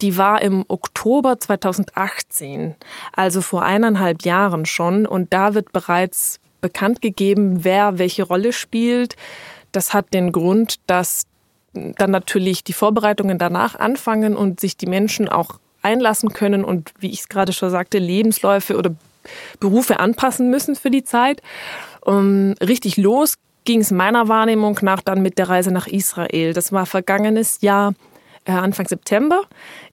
die 0.00 0.16
war 0.16 0.40
im 0.42 0.64
Oktober 0.68 1.38
2018, 1.38 2.76
also 3.12 3.40
vor 3.40 3.62
eineinhalb 3.64 4.22
Jahren 4.24 4.66
schon. 4.66 5.06
Und 5.06 5.32
da 5.32 5.54
wird 5.54 5.72
bereits 5.72 6.40
bekannt 6.60 7.02
gegeben, 7.02 7.64
wer 7.64 7.98
welche 7.98 8.24
Rolle 8.24 8.52
spielt. 8.52 9.16
Das 9.72 9.94
hat 9.94 10.14
den 10.14 10.32
Grund, 10.32 10.76
dass 10.86 11.26
dann 11.96 12.10
natürlich 12.10 12.64
die 12.64 12.72
Vorbereitungen 12.72 13.38
danach 13.38 13.78
anfangen 13.78 14.36
und 14.36 14.60
sich 14.60 14.76
die 14.76 14.86
Menschen 14.86 15.28
auch 15.28 15.58
einlassen 15.82 16.32
können 16.32 16.64
und, 16.64 16.92
wie 16.98 17.10
ich 17.10 17.20
es 17.20 17.28
gerade 17.28 17.52
schon 17.52 17.70
sagte, 17.70 17.98
Lebensläufe 17.98 18.76
oder 18.76 18.94
Berufe 19.60 20.00
anpassen 20.00 20.50
müssen 20.50 20.74
für 20.76 20.90
die 20.90 21.04
Zeit. 21.04 21.42
Um, 22.00 22.54
richtig 22.60 22.96
los 22.96 23.34
ging 23.64 23.80
es 23.80 23.90
meiner 23.90 24.28
Wahrnehmung 24.28 24.78
nach 24.82 25.02
dann 25.02 25.20
mit 25.20 25.38
der 25.38 25.48
Reise 25.48 25.70
nach 25.70 25.86
Israel. 25.86 26.54
Das 26.54 26.72
war 26.72 26.86
vergangenes 26.86 27.60
Jahr, 27.60 27.92
äh, 28.46 28.52
Anfang 28.52 28.88
September. 28.88 29.42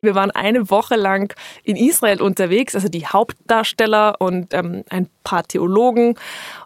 Wir 0.01 0.15
waren 0.15 0.31
eine 0.31 0.69
Woche 0.69 0.95
lang 0.95 1.35
in 1.63 1.75
Israel 1.75 2.21
unterwegs, 2.21 2.73
also 2.73 2.87
die 2.87 3.05
Hauptdarsteller 3.05 4.15
und 4.19 4.53
ähm, 4.53 4.85
ein 4.89 5.09
paar 5.25 5.43
Theologen 5.43 6.15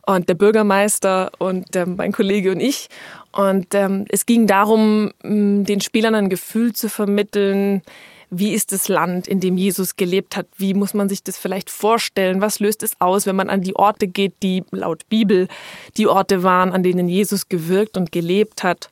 und 0.05 0.29
der 0.29 0.35
Bürgermeister 0.35 1.31
und 1.39 1.75
ähm, 1.75 1.95
mein 1.95 2.11
Kollege 2.11 2.51
und 2.51 2.59
ich. 2.59 2.89
Und 3.31 3.75
ähm, 3.75 4.05
es 4.09 4.25
ging 4.25 4.47
darum, 4.47 5.11
den 5.23 5.81
Spielern 5.81 6.15
ein 6.15 6.29
Gefühl 6.29 6.73
zu 6.73 6.89
vermitteln, 6.89 7.83
wie 8.31 8.53
ist 8.53 8.71
das 8.71 8.87
Land, 8.87 9.27
in 9.27 9.39
dem 9.39 9.57
Jesus 9.57 9.95
gelebt 9.95 10.37
hat? 10.37 10.47
Wie 10.57 10.75
muss 10.75 10.93
man 10.93 11.09
sich 11.09 11.23
das 11.23 11.37
vielleicht 11.37 11.69
vorstellen? 11.69 12.41
Was 12.41 12.59
löst 12.59 12.83
es 12.83 12.99
aus, 12.99 13.25
wenn 13.25 13.35
man 13.35 13.49
an 13.49 13.61
die 13.61 13.75
Orte 13.75 14.07
geht, 14.07 14.33
die 14.43 14.63
laut 14.71 15.09
Bibel 15.09 15.47
die 15.97 16.07
Orte 16.07 16.43
waren, 16.43 16.71
an 16.71 16.83
denen 16.83 17.07
Jesus 17.07 17.49
gewirkt 17.49 17.97
und 17.97 18.11
gelebt 18.11 18.63
hat? 18.63 18.91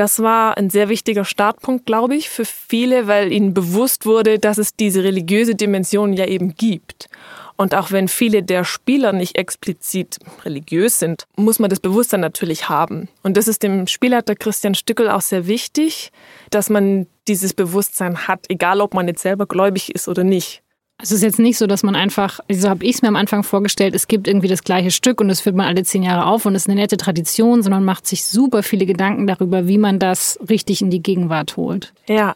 Das 0.00 0.22
war 0.22 0.56
ein 0.56 0.70
sehr 0.70 0.88
wichtiger 0.88 1.26
Startpunkt, 1.26 1.84
glaube 1.84 2.16
ich, 2.16 2.30
für 2.30 2.46
viele, 2.46 3.06
weil 3.06 3.30
ihnen 3.30 3.52
bewusst 3.52 4.06
wurde, 4.06 4.38
dass 4.38 4.56
es 4.56 4.74
diese 4.74 5.04
religiöse 5.04 5.54
Dimension 5.54 6.14
ja 6.14 6.24
eben 6.24 6.54
gibt. 6.54 7.10
Und 7.56 7.74
auch 7.74 7.90
wenn 7.90 8.08
viele 8.08 8.42
der 8.42 8.64
Spieler 8.64 9.12
nicht 9.12 9.36
explizit 9.36 10.16
religiös 10.42 11.00
sind, 11.00 11.26
muss 11.36 11.58
man 11.58 11.68
das 11.68 11.80
Bewusstsein 11.80 12.20
natürlich 12.20 12.70
haben. 12.70 13.10
Und 13.22 13.36
das 13.36 13.46
ist 13.46 13.62
dem 13.62 13.86
Spielleiter 13.88 14.34
Christian 14.36 14.74
Stückel 14.74 15.10
auch 15.10 15.20
sehr 15.20 15.46
wichtig, 15.46 16.12
dass 16.48 16.70
man 16.70 17.06
dieses 17.28 17.52
Bewusstsein 17.52 18.26
hat, 18.26 18.46
egal 18.48 18.80
ob 18.80 18.94
man 18.94 19.06
jetzt 19.06 19.20
selber 19.20 19.44
gläubig 19.44 19.94
ist 19.94 20.08
oder 20.08 20.24
nicht. 20.24 20.62
Also 21.00 21.14
es 21.14 21.22
ist 21.22 21.22
jetzt 21.22 21.38
nicht 21.38 21.56
so, 21.56 21.66
dass 21.66 21.82
man 21.82 21.96
einfach, 21.96 22.40
so 22.50 22.68
habe 22.68 22.84
ich 22.84 22.96
es 22.96 23.02
mir 23.02 23.08
am 23.08 23.16
Anfang 23.16 23.42
vorgestellt, 23.42 23.94
es 23.94 24.06
gibt 24.06 24.28
irgendwie 24.28 24.48
das 24.48 24.64
gleiche 24.64 24.90
Stück 24.90 25.20
und 25.20 25.28
das 25.28 25.40
führt 25.40 25.56
man 25.56 25.66
alle 25.66 25.82
zehn 25.82 26.02
Jahre 26.02 26.26
auf 26.26 26.44
und 26.44 26.54
es 26.54 26.62
ist 26.62 26.68
eine 26.68 26.78
nette 26.78 26.98
Tradition, 26.98 27.62
sondern 27.62 27.84
macht 27.84 28.06
sich 28.06 28.24
super 28.24 28.62
viele 28.62 28.84
Gedanken 28.84 29.26
darüber, 29.26 29.66
wie 29.66 29.78
man 29.78 29.98
das 29.98 30.38
richtig 30.50 30.82
in 30.82 30.90
die 30.90 31.02
Gegenwart 31.02 31.56
holt. 31.56 31.94
Ja, 32.06 32.34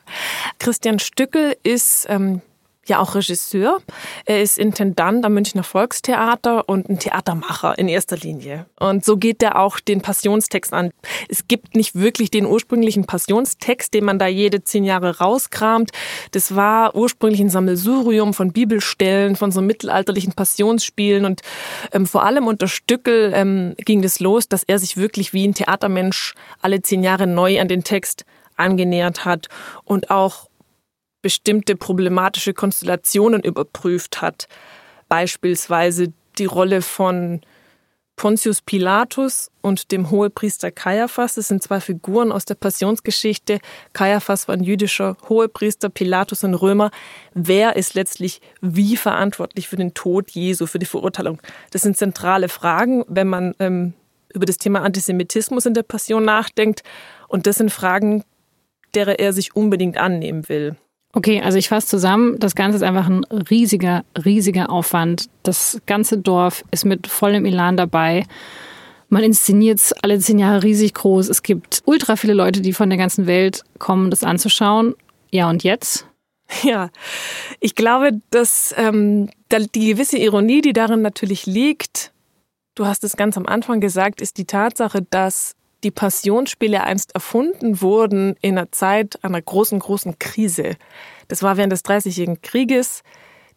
Christian 0.59 0.99
Stückel 0.99 1.57
ist 1.63 2.07
ähm, 2.09 2.41
ja 2.87 2.99
auch 2.99 3.15
Regisseur. 3.15 3.79
Er 4.25 4.43
ist 4.43 4.59
Intendant 4.59 5.25
am 5.25 5.35
Münchner 5.35 5.63
Volkstheater 5.63 6.69
und 6.69 6.89
ein 6.89 6.99
Theatermacher 6.99 7.79
in 7.79 7.89
erster 7.89 8.17
Linie. 8.17 8.67
Und 8.79 9.05
so 9.05 9.17
geht 9.17 9.43
er 9.43 9.59
auch 9.59 9.81
den 9.81 10.01
Passionstext 10.01 10.73
an. 10.73 10.91
Es 11.29 11.49
gibt 11.49 11.75
nicht 11.75 11.95
wirklich 11.95 12.31
den 12.31 12.47
ursprünglichen 12.47 13.05
Passionstext, 13.05 13.95
den 13.95 14.05
man 14.05 14.19
da 14.19 14.27
jede 14.27 14.65
zehn 14.65 14.85
Jahre 14.85 15.19
rauskramt. 15.19 15.91
Das 16.33 16.55
war 16.55 16.95
ursprünglich 16.95 17.41
ein 17.41 17.51
Sammelsurium 17.51 18.35
von 18.35 18.53
Bibelstellen, 18.53 19.37
von 19.37 19.53
so 19.53 19.61
mittelalterlichen 19.61 20.33
Passionsspielen 20.33 21.25
und 21.25 21.43
ähm, 21.93 22.07
vor 22.07 22.25
allem 22.25 22.47
unter 22.47 22.69
Stückel 22.69 23.33
ähm, 23.35 23.75
ging 23.79 24.03
das 24.03 24.21
los, 24.21 24.49
dass 24.49 24.65
er 24.65 24.79
sich 24.79 24.97
wirklich 24.97 25.33
wie 25.33 25.47
ein 25.47 25.55
Theatermensch 25.55 26.35
alle 26.61 26.83
zehn 26.83 27.03
Jahre 27.03 27.27
neu 27.27 27.61
an 27.61 27.69
den 27.69 27.85
Text 27.85 28.25
angenähert 28.57 29.25
hat 29.25 29.49
und 29.85 30.11
auch 30.11 30.49
bestimmte 31.25 31.75
problematische 31.75 32.53
Konstellationen 32.53 33.43
überprüft 33.43 34.21
hat. 34.21 34.47
Beispielsweise 35.09 36.13
die 36.37 36.45
Rolle 36.45 36.83
von 36.83 37.41
Pontius 38.15 38.61
Pilatus 38.61 39.51
und 39.63 39.91
dem 39.91 40.11
Hohepriester 40.11 40.71
Kaiaphas. 40.71 41.37
Das 41.37 41.49
sind 41.49 41.63
zwei 41.63 41.81
Figuren 41.81 42.31
aus 42.31 42.45
der 42.45 42.57
Passionsgeschichte. 42.57 43.61
Kaiaphas 43.95 44.49
war 44.49 44.55
ein 44.55 44.63
jüdischer 44.63 45.17
Hohepriester, 45.31 45.89
Pilatus 45.89 46.45
ein 46.45 46.53
Römer. 46.53 46.91
Wer 47.33 47.77
ist 47.77 47.95
letztlich 47.95 48.43
wie 48.61 48.99
verantwortlich 48.99 49.67
für 49.67 49.77
den 49.77 49.95
Tod 49.95 50.31
Jesu, 50.31 50.67
für 50.67 50.79
die 50.79 50.85
Verurteilung? 50.85 51.41
Das 51.71 51.81
sind 51.81 51.97
zentrale 51.97 52.51
Fragen, 52.51 53.03
wenn 53.09 53.29
man 53.29 53.55
ähm, 53.61 53.95
über 54.35 54.45
das 54.45 54.59
Thema 54.59 54.83
Antisemitismus 54.83 55.65
in 55.65 55.73
der 55.73 55.85
Passion 55.85 56.27
nachdenkt. 56.27 56.83
Und 57.29 57.47
das 57.47 57.57
sind 57.57 57.71
Fragen, 57.71 58.25
derer 58.95 59.19
er 59.19 59.33
sich 59.33 59.57
unbedingt 59.57 59.97
annehmen 59.97 60.51
will. 60.51 60.77
Okay, 61.15 61.41
also 61.41 61.59
ich 61.59 61.69
fasse 61.69 61.87
zusammen, 61.87 62.39
das 62.41 62.57
Ganze 62.57 62.77
ist 62.77 62.83
einfach 62.83 63.07
ein 63.09 63.25
riesiger, 63.25 64.05
riesiger 64.25 64.69
Aufwand. 64.69 65.27
Das 65.45 65.81
ganze 65.87 66.19
Dorf 66.19 66.65
ist 66.73 66.85
mit 66.85 67.07
vollem 67.07 67.45
Elan 67.45 67.77
dabei. 67.77 68.27
Man 69.09 69.23
inszeniert 69.23 69.79
es 69.79 69.93
alle 69.93 70.19
zehn 70.19 70.41
Jahre 70.41 70.65
riesig 70.65 70.93
groß. 70.95 71.29
Es 71.29 71.45
gibt 71.45 71.83
ultra 71.85 72.17
viele 72.17 72.35
Leute, 72.35 72.61
die 72.61 72.73
von 72.73 72.91
der 72.91 72.99
ganzen 72.99 73.29
Welt 73.29 73.63
kommen, 73.79 74.11
das 74.11 74.25
anzuschauen. 74.25 74.95
Ja, 75.31 75.49
und 75.49 75.63
jetzt? 75.63 76.07
Ja, 76.63 76.91
ich 77.61 77.75
glaube, 77.75 78.21
dass 78.31 78.75
ähm, 78.77 79.31
die 79.75 79.87
gewisse 79.89 80.19
Ironie, 80.19 80.61
die 80.61 80.73
darin 80.73 81.01
natürlich 81.01 81.47
liegt, 81.47 82.13
du 82.75 82.87
hast 82.87 83.05
es 83.05 83.17
ganz 83.17 83.37
am 83.37 83.47
Anfang 83.47 83.81
gesagt, 83.81 84.21
ist 84.21 84.37
die 84.37 84.45
Tatsache, 84.45 85.03
dass 85.09 85.55
die 85.85 85.91
Passionsspiele 85.91 86.83
einst 86.83 87.15
erfunden 87.15 87.81
wurden 87.81 88.35
in 88.41 88.59
einer 88.59 88.73
Zeit 88.73 89.23
einer 89.23 89.41
großen, 89.41 89.79
großen 89.79 90.19
Krise. 90.19 90.77
Das 91.29 91.43
war 91.43 91.57
während 91.57 91.73
des 91.73 91.83
Dreißigjährigen 91.83 92.43
Krieges. 92.43 93.03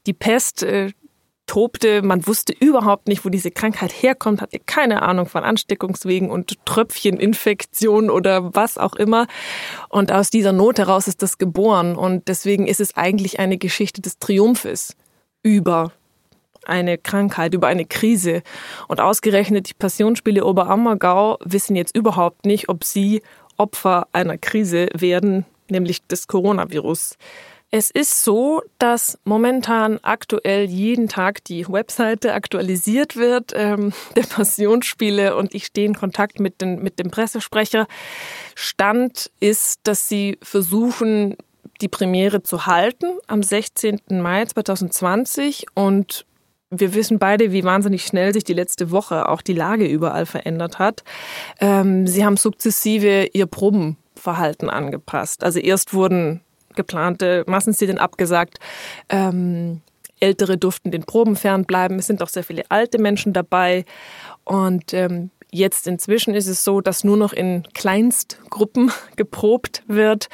Die 0.05 0.13
Pest 0.13 0.63
äh, 0.63 0.91
tobte, 1.48 2.01
man 2.01 2.27
wusste 2.27 2.53
überhaupt 2.53 3.07
nicht, 3.07 3.25
wo 3.25 3.29
diese 3.29 3.51
Krankheit 3.51 3.91
herkommt, 3.91 4.41
hatte 4.41 4.60
keine 4.60 5.01
Ahnung 5.01 5.25
von 5.27 5.43
Ansteckungswegen 5.43 6.29
und 6.29 6.63
Tröpfcheninfektion 6.65 8.10
oder 8.10 8.53
was 8.53 8.77
auch 8.77 8.93
immer. 8.96 9.27
Und 9.89 10.12
aus 10.12 10.29
dieser 10.29 10.51
Not 10.51 10.77
heraus 10.77 11.07
ist 11.07 11.24
das 11.24 11.38
geboren. 11.38 11.96
Und 11.96 12.27
deswegen 12.27 12.67
ist 12.67 12.81
es 12.81 12.96
eigentlich 12.96 13.39
eine 13.39 13.57
Geschichte 13.57 14.01
des 14.01 14.19
Triumphes 14.19 14.96
über 15.41 15.93
eine 16.67 16.97
Krankheit, 16.97 17.53
über 17.53 17.67
eine 17.67 17.86
Krise. 17.86 18.43
Und 18.88 19.01
ausgerechnet 19.01 19.69
die 19.69 19.74
Passionsspiele 19.74 20.45
Oberammergau 20.45 21.38
wissen 21.43 21.75
jetzt 21.75 21.95
überhaupt 21.95 22.45
nicht, 22.45 22.69
ob 22.69 22.83
sie 22.83 23.21
Opfer 23.57 24.07
einer 24.12 24.38
Krise 24.38 24.88
werden, 24.93 25.45
nämlich 25.69 26.05
des 26.07 26.27
Coronavirus. 26.27 27.17
Es 27.69 27.91
ist 27.91 28.24
so, 28.24 28.62
dass 28.79 29.19
momentan 29.25 30.00
aktuell 30.01 30.65
jeden 30.65 31.09
Tag 31.09 31.43
die 31.43 31.67
Webseite 31.67 32.33
aktualisiert 32.33 33.17
wird 33.17 33.51
ähm, 33.53 33.91
der 34.15 34.24
Passionsspiele 34.24 35.36
und 35.36 35.53
ich 35.53 35.65
stehe 35.65 35.88
in 35.88 35.95
Kontakt 35.95 36.39
mit, 36.39 36.62
den, 36.62 36.81
mit 36.81 36.97
dem 36.97 37.12
Pressesprecher. 37.12 37.88
Stand 38.55 39.31
ist, 39.41 39.81
dass 39.83 40.07
sie 40.07 40.38
versuchen, 40.41 41.36
die 41.81 41.89
Premiere 41.89 42.41
zu 42.41 42.65
halten 42.65 43.19
am 43.27 43.43
16. 43.43 44.00
Mai 44.09 44.45
2020 44.45 45.65
und 45.74 46.25
wir 46.69 46.93
wissen 46.93 47.19
beide, 47.19 47.51
wie 47.51 47.63
wahnsinnig 47.63 48.05
schnell 48.05 48.33
sich 48.33 48.43
die 48.43 48.53
letzte 48.53 48.91
Woche 48.91 49.29
auch 49.29 49.41
die 49.41 49.53
Lage 49.53 49.86
überall 49.86 50.25
verändert 50.25 50.79
hat. 50.79 51.03
Ähm, 51.59 52.07
sie 52.07 52.25
haben 52.25 52.38
sukzessive 52.38 53.27
ihr 53.33 53.45
Probenverhalten 53.45 54.69
angepasst. 54.69 55.43
Also 55.43 55.59
erst 55.59 55.93
wurden 55.93 56.41
geplante 56.75 57.43
Massenszenen 57.47 57.97
abgesagt. 57.97 58.59
Ähm, 59.09 59.81
Ältere 60.19 60.57
durften 60.57 60.91
den 60.91 61.03
Proben 61.03 61.36
fernbleiben. 61.36 62.00
Es 62.00 62.07
sind 62.07 62.21
auch 62.21 62.29
sehr 62.29 62.43
viele 62.43 62.63
alte 62.69 63.00
Menschen 63.00 63.33
dabei. 63.33 63.86
Und 64.43 64.93
ähm, 64.93 65.29
jetzt 65.51 65.88
inzwischen 65.88 66.33
ist 66.33 66.47
es 66.47 66.63
so, 66.63 66.81
dass 66.81 67.03
nur 67.03 67.17
noch 67.17 67.33
in 67.33 67.63
Kleinstgruppen 67.74 68.91
geprobt 69.15 69.83
wird. 69.88 70.27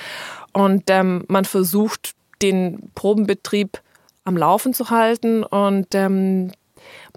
Und 0.51 0.83
ähm, 0.87 1.25
man 1.27 1.45
versucht, 1.45 2.13
den 2.41 2.91
Probenbetrieb 2.95 3.81
am 4.23 4.37
Laufen 4.37 4.73
zu 4.73 4.89
halten. 4.89 5.43
Und 5.43 5.93
ähm, 5.93 6.51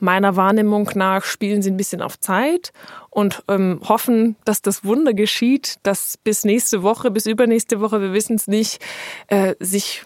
meiner 0.00 0.36
Wahrnehmung 0.36 0.90
nach 0.94 1.25
spielen 1.25 1.62
sie 1.62 1.70
ein 1.70 1.76
bisschen 1.76 2.02
auf 2.02 2.18
Zeit 2.20 2.72
und 3.10 3.42
ähm, 3.48 3.80
hoffen, 3.88 4.36
dass 4.44 4.62
das 4.62 4.84
Wunder 4.84 5.14
geschieht, 5.14 5.76
dass 5.82 6.16
bis 6.18 6.44
nächste 6.44 6.82
Woche, 6.82 7.10
bis 7.10 7.26
übernächste 7.26 7.80
Woche, 7.80 8.00
wir 8.00 8.12
wissen 8.12 8.36
es 8.36 8.46
nicht, 8.46 8.84
äh, 9.28 9.54
sich 9.58 10.04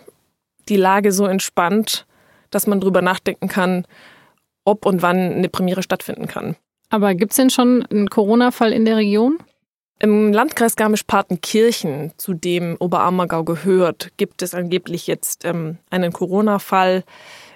die 0.68 0.76
Lage 0.76 1.12
so 1.12 1.26
entspannt, 1.26 2.06
dass 2.50 2.66
man 2.66 2.80
drüber 2.80 3.02
nachdenken 3.02 3.48
kann, 3.48 3.86
ob 4.64 4.86
und 4.86 5.02
wann 5.02 5.18
eine 5.18 5.48
Premiere 5.48 5.82
stattfinden 5.82 6.26
kann. 6.26 6.56
Aber 6.90 7.14
gibt 7.14 7.32
es 7.32 7.36
denn 7.36 7.50
schon 7.50 7.84
einen 7.86 8.10
Corona-Fall 8.10 8.72
in 8.72 8.84
der 8.84 8.96
Region? 8.96 9.38
Im 10.02 10.32
Landkreis 10.32 10.76
Garmisch-Partenkirchen, 10.76 12.12
zu 12.16 12.32
dem 12.32 12.76
Oberammergau 12.78 13.44
gehört, 13.44 14.08
gibt 14.16 14.40
es 14.40 14.54
angeblich 14.54 15.06
jetzt 15.06 15.44
ähm, 15.44 15.76
einen 15.90 16.10
Corona-Fall. 16.10 17.04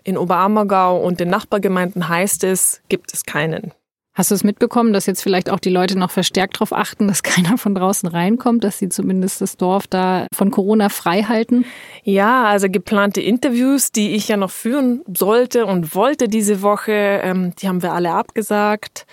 In 0.02 0.18
Oberammergau 0.18 1.00
und 1.00 1.20
den 1.20 1.30
Nachbargemeinden 1.30 2.06
heißt 2.06 2.44
es, 2.44 2.82
gibt 2.90 3.14
es 3.14 3.24
keinen. 3.24 3.72
Hast 4.12 4.30
du 4.30 4.34
es 4.34 4.44
mitbekommen, 4.44 4.92
dass 4.92 5.06
jetzt 5.06 5.22
vielleicht 5.22 5.48
auch 5.48 5.58
die 5.58 5.70
Leute 5.70 5.98
noch 5.98 6.10
verstärkt 6.10 6.56
darauf 6.56 6.74
achten, 6.74 7.08
dass 7.08 7.22
keiner 7.24 7.56
von 7.56 7.74
draußen 7.74 8.10
reinkommt, 8.10 8.62
dass 8.62 8.78
sie 8.78 8.90
zumindest 8.90 9.40
das 9.40 9.56
Dorf 9.56 9.86
da 9.86 10.26
von 10.34 10.50
Corona 10.50 10.90
frei 10.90 11.22
halten? 11.22 11.64
Ja, 12.02 12.44
also 12.44 12.68
geplante 12.68 13.22
Interviews, 13.22 13.90
die 13.90 14.10
ich 14.10 14.28
ja 14.28 14.36
noch 14.36 14.50
führen 14.50 15.02
sollte 15.16 15.64
und 15.64 15.94
wollte 15.94 16.28
diese 16.28 16.60
Woche, 16.60 16.92
ähm, 16.92 17.54
die 17.56 17.68
haben 17.68 17.82
wir 17.82 17.94
alle 17.94 18.12
abgesagt. 18.12 19.06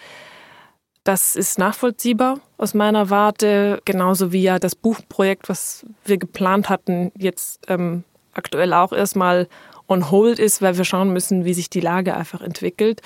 Das 1.04 1.36
ist 1.36 1.58
nachvollziehbar 1.58 2.40
aus 2.58 2.76
meiner 2.76 3.10
Warte, 3.10 3.82
genauso 3.86 4.32
wie 4.32 4.44
ja 4.44 4.60
das 4.60 4.76
Buchprojekt, 4.76 5.50
was 5.50 5.86
wir 6.06 6.18
geplant 6.18 6.70
hatten, 6.70 7.12
jetzt 7.18 7.60
ähm, 7.68 8.04
aktuell 8.34 8.72
auch 8.74 8.94
erstmal 8.94 9.48
on 9.88 10.12
hold 10.12 10.38
ist, 10.38 10.62
weil 10.62 10.78
wir 10.78 10.86
schauen 10.86 11.12
müssen, 11.12 11.44
wie 11.44 11.56
sich 11.56 11.70
die 11.70 11.80
Lage 11.80 12.16
einfach 12.16 12.42
entwickelt. 12.42 13.02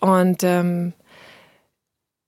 Und 0.00 0.42
ähm, 0.42 0.94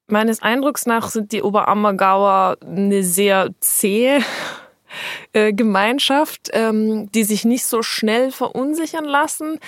meines 0.07 0.43
Eindrucks 0.43 0.87
nach 0.87 1.09
sind 1.11 1.33
die 1.33 1.43
Oberammergauer 1.43 2.57
eine 2.65 3.03
sehr 3.03 3.51
zähe 3.59 4.21
äh, 5.33 5.53
Gemeinschaft, 5.53 6.51
ähm, 6.53 7.11
die 7.13 7.25
sich 7.25 7.45
nicht 7.45 7.67
so 7.67 7.83
schnell 7.83 8.31
verunsichern 8.31 9.05
lassen 9.05 9.59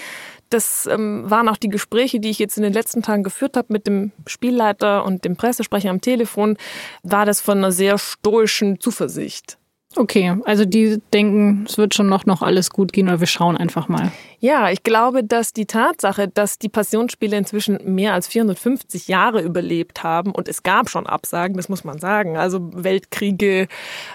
das 0.52 0.86
ähm, 0.86 1.24
waren 1.28 1.48
auch 1.48 1.56
die 1.56 1.68
Gespräche, 1.68 2.20
die 2.20 2.30
ich 2.30 2.38
jetzt 2.38 2.56
in 2.56 2.62
den 2.62 2.72
letzten 2.72 3.02
Tagen 3.02 3.22
geführt 3.22 3.56
habe 3.56 3.72
mit 3.72 3.86
dem 3.86 4.12
Spielleiter 4.26 5.04
und 5.04 5.24
dem 5.24 5.36
Pressesprecher 5.36 5.90
am 5.90 6.00
Telefon, 6.00 6.56
war 7.02 7.26
das 7.26 7.40
von 7.40 7.58
einer 7.58 7.72
sehr 7.72 7.98
stoischen 7.98 8.80
Zuversicht. 8.80 9.58
Okay, 9.96 10.34
also 10.44 10.64
die 10.64 11.02
denken, 11.12 11.66
es 11.68 11.76
wird 11.76 11.94
schon 11.94 12.08
noch, 12.08 12.24
noch 12.24 12.40
alles 12.40 12.70
gut 12.70 12.92
gehen 12.92 13.08
oder 13.08 13.20
wir 13.20 13.26
schauen 13.26 13.58
einfach 13.58 13.88
mal. 13.88 14.10
Ja, 14.38 14.70
ich 14.70 14.82
glaube, 14.82 15.22
dass 15.22 15.52
die 15.52 15.66
Tatsache, 15.66 16.28
dass 16.28 16.58
die 16.58 16.70
Passionsspiele 16.70 17.36
inzwischen 17.36 17.78
mehr 17.84 18.14
als 18.14 18.26
450 18.28 19.08
Jahre 19.08 19.42
überlebt 19.42 20.02
haben 20.02 20.32
und 20.32 20.48
es 20.48 20.62
gab 20.62 20.88
schon 20.88 21.06
Absagen, 21.06 21.56
das 21.56 21.68
muss 21.68 21.84
man 21.84 21.98
sagen, 21.98 22.38
also 22.38 22.70
Weltkriege, 22.72 23.68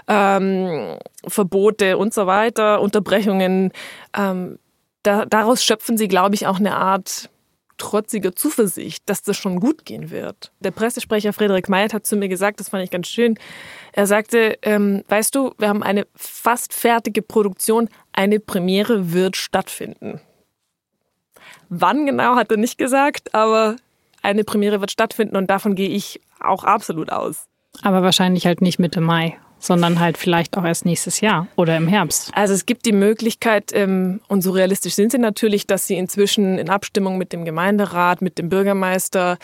ähm, 0.07 0.97
Verbote 1.27 1.97
und 1.97 2.13
so 2.13 2.25
weiter, 2.25 2.81
Unterbrechungen, 2.81 3.71
ähm, 4.17 4.57
da, 5.07 5.25
daraus 5.25 5.63
schöpfen 5.63 5.97
sie, 5.97 6.09
glaube 6.09 6.35
ich, 6.35 6.47
auch 6.47 6.59
eine 6.59 6.75
Art 6.75 7.29
trotziger 7.77 8.35
Zuversicht, 8.35 9.03
dass 9.07 9.21
das 9.21 9.37
schon 9.37 9.59
gut 9.59 9.85
gehen 9.85 10.09
wird. 10.09 10.51
Der 10.59 10.71
Pressesprecher 10.71 11.31
Frederik 11.31 11.69
Mayet 11.69 11.93
hat 11.93 12.05
zu 12.05 12.17
mir 12.17 12.27
gesagt, 12.27 12.59
das 12.59 12.69
fand 12.69 12.83
ich 12.83 12.89
ganz 12.89 13.07
schön. 13.07 13.37
Er 13.93 14.07
sagte, 14.07 14.57
ähm, 14.63 15.03
weißt 15.07 15.33
du, 15.33 15.53
wir 15.59 15.69
haben 15.69 15.83
eine 15.83 16.07
fast 16.15 16.73
fertige 16.73 17.21
Produktion, 17.21 17.87
eine 18.11 18.39
Premiere 18.39 19.13
wird 19.13 19.37
stattfinden. 19.37 20.19
Wann 21.69 22.05
genau 22.05 22.35
hat 22.35 22.51
er 22.51 22.57
nicht 22.57 22.77
gesagt, 22.77 23.33
aber 23.35 23.75
eine 24.23 24.43
Premiere 24.43 24.81
wird 24.81 24.91
stattfinden 24.91 25.37
und 25.37 25.49
davon 25.49 25.75
gehe 25.75 25.89
ich 25.89 26.19
auch 26.39 26.63
absolut 26.63 27.11
aus. 27.11 27.45
Aber 27.83 28.01
wahrscheinlich 28.01 28.45
halt 28.45 28.61
nicht 28.61 28.79
Mitte 28.79 29.01
Mai 29.01 29.37
sondern 29.59 29.99
halt 29.99 30.17
vielleicht 30.17 30.57
auch 30.57 30.63
erst 30.63 30.85
nächstes 30.85 31.21
Jahr 31.21 31.47
oder 31.55 31.75
im 31.77 31.87
Herbst. 31.87 32.31
Also 32.33 32.53
es 32.53 32.65
gibt 32.65 32.85
die 32.85 32.91
Möglichkeit, 32.91 33.71
ähm, 33.73 34.21
und 34.27 34.41
so 34.41 34.51
realistisch 34.51 34.93
sind 34.93 35.11
sie 35.11 35.17
natürlich, 35.17 35.67
dass 35.67 35.87
sie 35.87 35.95
inzwischen 35.95 36.57
in 36.57 36.69
Abstimmung 36.69 37.17
mit 37.17 37.33
dem 37.33 37.45
Gemeinderat, 37.45 38.21
mit 38.21 38.37
dem 38.37 38.49
Bürgermeister, 38.49 39.37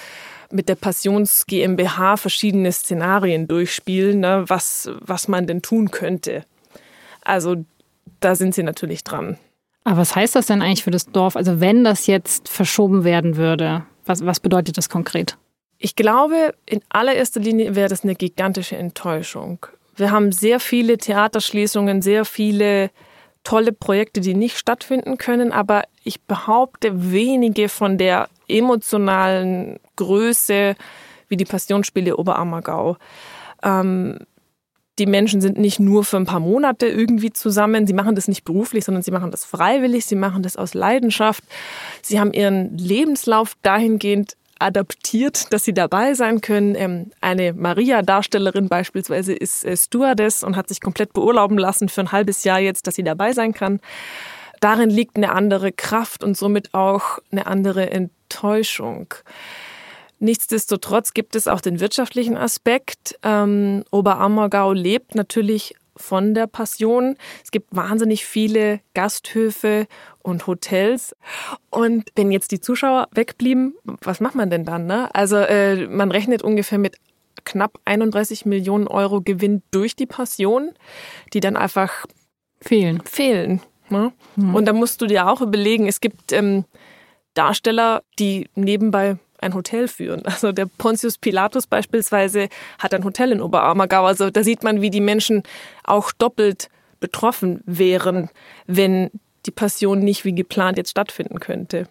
mit 0.52 0.70
der 0.70 0.76
Passions 0.76 1.46
GmbH 1.48 2.18
verschiedene 2.18 2.72
Szenarien 2.72 3.48
durchspielen, 3.48 4.20
ne, 4.20 4.44
was, 4.48 4.90
was 5.00 5.28
man 5.28 5.48
denn 5.48 5.62
tun 5.62 5.92
könnte. 5.92 6.46
Also 7.24 7.66
da 8.20 8.36
sind 8.36 8.54
sie 8.54 8.64
natürlich 8.64 9.04
dran. 9.04 9.38
Aber 9.84 9.98
was 9.98 10.16
heißt 10.16 10.36
das 10.36 10.46
denn 10.46 10.62
eigentlich 10.62 10.84
für 10.84 10.92
das 10.92 11.08
Dorf? 11.08 11.36
Also 11.36 11.60
wenn 11.60 11.84
das 11.84 12.08
jetzt 12.08 12.48
verschoben 12.48 13.04
werden 13.04 13.36
würde, 13.36 13.84
was, 14.06 14.26
was 14.26 14.40
bedeutet 14.40 14.78
das 14.78 14.90
konkret? 14.90 15.38
Ich 15.78 15.96
glaube, 15.96 16.54
in 16.66 16.82
allererster 16.90 17.42
Linie 17.42 17.76
wäre 17.76 17.90
das 17.90 18.04
eine 18.04 18.16
gigantische 18.16 18.78
Enttäuschung. 18.78 19.66
Wir 19.96 20.12
haben 20.12 20.32
sehr 20.32 20.60
viele 20.60 20.98
Theaterschließungen, 20.98 22.02
sehr 22.02 22.26
viele 22.26 22.90
tolle 23.44 23.74
Projekte, 23.74 24.22
die 24.22 24.34
nicht 24.34 24.58
stattfinden 24.58 25.18
können, 25.18 25.52
aber 25.52 25.84
ich 26.04 26.22
behaupte 26.22 27.12
wenige 27.12 27.70
von 27.70 27.98
der 27.98 28.30
emotionalen 28.48 29.80
Größe 29.96 30.76
wie 31.28 31.38
die 31.38 31.46
Passionsspiele 31.46 32.18
Oberammergau. 32.18 32.98
Ähm, 33.64 34.20
die 35.00 35.08
Menschen 35.08 35.42
sind 35.42 35.58
nicht 35.58 35.80
nur 35.80 36.04
für 36.04 36.18
ein 36.18 36.26
paar 36.26 36.40
Monate 36.40 36.86
irgendwie 36.86 37.34
zusammen. 37.34 37.88
Sie 37.88 37.94
machen 37.94 38.14
das 38.14 38.28
nicht 38.28 38.44
beruflich, 38.44 38.86
sondern 38.86 39.02
sie 39.02 39.12
machen 39.12 39.32
das 39.32 39.44
freiwillig. 39.44 40.06
Sie 40.06 40.16
machen 40.16 40.44
das 40.44 40.56
aus 40.56 40.76
Leidenschaft. 40.76 41.44
Sie 42.04 42.20
haben 42.20 42.32
ihren 42.32 42.78
Lebenslauf 42.78 43.56
dahingehend 43.64 44.38
adaptiert, 44.64 45.52
dass 45.52 45.64
sie 45.66 45.74
dabei 45.74 46.14
sein 46.14 46.42
können. 46.42 46.76
Ähm, 46.76 47.12
eine 47.22 47.54
Maria-Darstellerin 47.54 48.70
beispielsweise 48.70 49.34
ist 49.34 49.66
äh, 49.66 49.76
Stewardess 49.76 50.44
und 50.44 50.56
hat 50.56 50.70
sich 50.70 50.82
komplett 50.82 51.14
beurlauben 51.14 51.58
lassen 51.58 51.90
für 51.90 52.02
ein 52.02 52.12
halbes 52.12 52.44
Jahr 52.44 52.60
jetzt, 52.60 52.88
dass 52.88 52.96
sie 52.96 53.04
dabei 53.04 53.34
sein 53.34 53.54
kann. 53.54 53.80
Darin 54.62 54.90
liegt 54.90 55.18
eine 55.18 55.34
andere 55.34 55.74
Kraft 55.74 56.24
und 56.24 56.38
somit 56.38 56.74
auch 56.74 57.20
eine 57.32 57.46
andere 57.48 57.90
Enttäuschung. 57.90 59.14
Nichtsdestotrotz 60.20 61.14
gibt 61.14 61.36
es 61.36 61.50
auch 61.50 61.60
den 61.60 61.82
wirtschaftlichen 61.82 62.38
Aspekt. 62.38 63.20
Ähm, 63.24 63.84
Oberammergau 63.92 64.72
lebt 64.72 65.16
natürlich 65.16 65.76
von 65.96 66.34
der 66.34 66.48
Passion. 66.48 67.16
Es 67.44 67.52
gibt 67.52 67.76
wahnsinnig 67.76 68.26
viele 68.26 68.80
Gasthöfe 68.94 69.88
und 70.22 70.48
Hotels. 70.48 71.16
Und 71.70 72.10
wenn 72.16 72.32
jetzt 72.32 72.52
die 72.52 72.60
Zuschauer 72.60 73.08
wegblieben, 73.12 73.76
was 73.84 74.20
macht 74.20 74.36
man 74.36 74.50
denn 74.50 74.66
dann? 74.66 74.86
Ne? 74.86 75.14
Also 75.14 75.38
äh, 75.38 75.88
man 75.88 76.12
rechnet 76.12 76.42
ungefähr 76.42 76.78
mit 76.78 76.98
knapp 77.46 77.80
31 77.86 78.46
Millionen 78.46 78.88
Euro 78.88 79.22
Gewinn 79.22 79.64
durch 79.72 79.96
die 79.96 80.06
Passion, 80.06 80.72
die 81.34 81.40
dann 81.40 81.58
einfach 81.58 82.06
fehlen. 82.62 83.02
Fehlen. 83.06 83.62
Ne? 83.90 84.14
Mhm. 84.36 84.56
Und 84.56 84.66
da 84.66 84.74
musst 84.74 85.02
du 85.02 85.08
dir 85.08 85.28
auch 85.28 85.42
überlegen, 85.42 85.88
es 85.88 86.00
gibt 86.02 86.32
ähm, 86.32 86.66
Darsteller, 87.34 88.04
die 88.20 88.50
nebenbei 88.56 89.18
ein 89.44 89.54
Hotel 89.54 89.88
führen. 89.88 90.26
Also 90.26 90.52
der 90.52 90.66
Pontius 90.66 91.18
Pilatus 91.18 91.68
beispielsweise 91.68 92.50
hat 92.80 92.94
ein 92.94 93.04
Hotel 93.04 93.32
in 93.32 93.42
Oberammergau. 93.42 94.06
Also 94.06 94.30
da 94.30 94.44
sieht 94.44 94.64
man, 94.64 94.82
wie 94.82 94.90
die 94.90 95.02
Menschen 95.02 95.44
auch 95.84 96.12
doppelt 96.12 96.70
betroffen 97.00 97.62
wären, 97.66 98.30
wenn 98.66 99.12
die 99.46 99.52
Passion 99.52 100.00
nicht 100.00 100.26
wie 100.26 100.34
geplant 100.34 100.78
jetzt 100.78 100.92
stattfinden 100.92 101.40
könnte. 101.40 101.88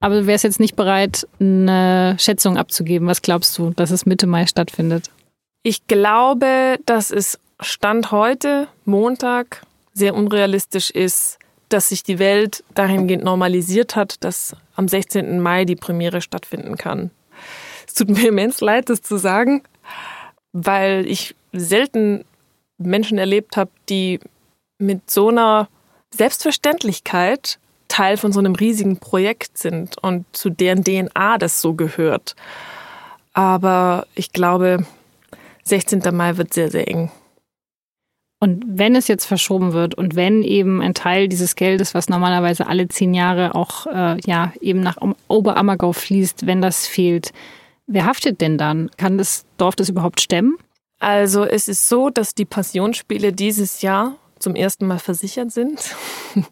Aber 0.00 0.20
du 0.20 0.26
wärst 0.26 0.44
jetzt 0.44 0.60
nicht 0.60 0.76
bereit, 0.76 1.26
eine 1.38 2.16
Schätzung 2.18 2.56
abzugeben. 2.56 3.06
Was 3.06 3.22
glaubst 3.22 3.56
du, 3.58 3.70
dass 3.70 3.90
es 3.90 4.06
Mitte 4.06 4.26
Mai 4.26 4.46
stattfindet? 4.46 5.10
Ich 5.62 5.86
glaube, 5.86 6.78
dass 6.86 7.10
es 7.10 7.38
Stand 7.60 8.10
heute, 8.10 8.68
Montag, 8.86 9.62
sehr 9.92 10.14
unrealistisch 10.14 10.90
ist, 10.90 11.38
dass 11.72 11.88
sich 11.88 12.02
die 12.02 12.18
Welt 12.18 12.64
dahingehend 12.74 13.24
normalisiert 13.24 13.96
hat, 13.96 14.22
dass 14.24 14.54
am 14.76 14.88
16. 14.88 15.40
Mai 15.40 15.64
die 15.64 15.76
Premiere 15.76 16.20
stattfinden 16.20 16.76
kann. 16.76 17.10
Es 17.86 17.94
tut 17.94 18.08
mir 18.08 18.28
immens 18.28 18.60
leid, 18.60 18.88
das 18.88 19.02
zu 19.02 19.16
sagen, 19.16 19.62
weil 20.52 21.06
ich 21.06 21.34
selten 21.52 22.24
Menschen 22.78 23.18
erlebt 23.18 23.56
habe, 23.56 23.70
die 23.88 24.20
mit 24.78 25.10
so 25.10 25.28
einer 25.28 25.68
Selbstverständlichkeit 26.12 27.58
Teil 27.88 28.16
von 28.16 28.32
so 28.32 28.38
einem 28.38 28.54
riesigen 28.54 28.98
Projekt 28.98 29.58
sind 29.58 29.98
und 29.98 30.24
zu 30.32 30.48
deren 30.48 30.84
DNA 30.84 31.38
das 31.38 31.60
so 31.60 31.74
gehört. 31.74 32.36
Aber 33.32 34.06
ich 34.14 34.32
glaube, 34.32 34.86
16. 35.64 36.02
Mai 36.12 36.36
wird 36.36 36.54
sehr, 36.54 36.70
sehr 36.70 36.88
eng. 36.88 37.10
Und 38.42 38.64
wenn 38.66 38.96
es 38.96 39.06
jetzt 39.06 39.26
verschoben 39.26 39.74
wird 39.74 39.94
und 39.94 40.16
wenn 40.16 40.42
eben 40.42 40.80
ein 40.80 40.94
Teil 40.94 41.28
dieses 41.28 41.56
Geldes, 41.56 41.92
was 41.92 42.08
normalerweise 42.08 42.66
alle 42.66 42.88
zehn 42.88 43.12
Jahre 43.12 43.54
auch 43.54 43.86
äh, 43.86 44.18
ja 44.24 44.52
eben 44.62 44.80
nach 44.80 44.96
Oberammergau 45.28 45.92
fließt, 45.92 46.46
wenn 46.46 46.62
das 46.62 46.86
fehlt, 46.86 47.32
wer 47.86 48.06
haftet 48.06 48.40
denn 48.40 48.56
dann? 48.56 48.90
Kann 48.96 49.18
das 49.18 49.44
Dorf 49.58 49.76
das 49.76 49.90
überhaupt 49.90 50.22
stemmen? 50.22 50.56
Also 51.00 51.44
es 51.44 51.68
ist 51.68 51.88
so, 51.88 52.08
dass 52.08 52.34
die 52.34 52.46
Passionsspiele 52.46 53.34
dieses 53.34 53.82
Jahr 53.82 54.16
zum 54.38 54.54
ersten 54.54 54.86
Mal 54.86 54.98
versichert 54.98 55.52
sind. 55.52 55.94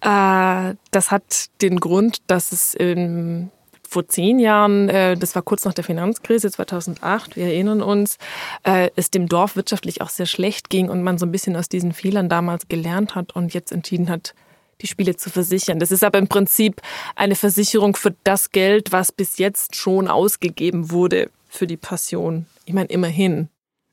Äh, 0.00 0.74
das 0.92 1.10
hat 1.10 1.46
den 1.60 1.80
Grund, 1.80 2.18
dass 2.28 2.52
es 2.52 2.72
in, 2.72 3.50
vor 3.88 4.06
zehn 4.06 4.38
Jahren, 4.38 4.88
äh, 4.88 5.16
das 5.16 5.34
war 5.34 5.42
kurz 5.42 5.64
nach 5.64 5.72
der 5.72 5.84
Finanzkrise 5.84 6.50
2008, 6.50 7.36
wir 7.36 7.46
erinnern 7.46 7.80
uns, 7.80 8.18
äh, 8.62 8.90
es 8.96 9.10
dem 9.10 9.28
Dorf 9.28 9.56
wirtschaftlich 9.56 10.02
auch 10.02 10.10
sehr 10.10 10.26
schlecht 10.26 10.68
ging 10.68 10.90
und 10.90 11.02
man 11.02 11.16
so 11.16 11.24
ein 11.24 11.32
bisschen 11.32 11.56
aus 11.56 11.68
diesen 11.68 11.92
Fehlern 11.92 12.28
damals 12.28 12.68
gelernt 12.68 13.14
hat 13.14 13.34
und 13.34 13.54
jetzt 13.54 13.72
entschieden 13.72 14.10
hat, 14.10 14.34
die 14.82 14.86
Spiele 14.86 15.16
zu 15.16 15.30
versichern. 15.30 15.78
Das 15.78 15.90
ist 15.90 16.04
aber 16.04 16.18
im 16.18 16.28
Prinzip 16.28 16.82
eine 17.16 17.34
Versicherung 17.34 17.96
für 17.96 18.14
das 18.24 18.50
Geld, 18.50 18.92
was 18.92 19.10
bis 19.10 19.38
jetzt 19.38 19.74
schon 19.74 20.06
ausgegeben 20.06 20.90
wurde 20.90 21.30
für 21.48 21.66
die 21.66 21.78
Passion. 21.78 22.46
Ich 22.66 22.74
meine, 22.74 22.88
immerhin. 22.88 23.48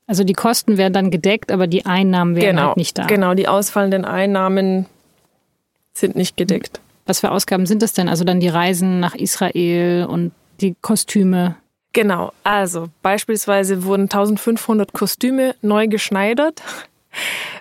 Also 0.06 0.22
die 0.22 0.34
Kosten 0.34 0.76
werden 0.76 0.92
dann 0.92 1.10
gedeckt, 1.10 1.50
aber 1.50 1.66
die 1.66 1.86
Einnahmen 1.86 2.36
werden 2.36 2.56
genau, 2.56 2.68
halt 2.68 2.76
nicht 2.76 2.98
da. 2.98 3.06
Genau, 3.06 3.34
die 3.34 3.48
ausfallenden 3.48 4.04
Einnahmen 4.04 4.86
sind 5.94 6.14
nicht 6.14 6.36
gedeckt. 6.36 6.80
Was 7.06 7.20
für 7.20 7.30
Ausgaben 7.30 7.66
sind 7.66 7.82
das 7.82 7.92
denn? 7.92 8.08
Also 8.08 8.24
dann 8.24 8.40
die 8.40 8.48
Reisen 8.48 9.00
nach 9.00 9.14
Israel 9.14 10.06
und 10.06 10.32
die 10.60 10.74
Kostüme? 10.80 11.56
Genau, 11.92 12.32
also 12.44 12.88
beispielsweise 13.00 13.84
wurden 13.84 14.02
1500 14.02 14.92
Kostüme 14.92 15.54
neu 15.62 15.86
geschneidert. 15.88 16.62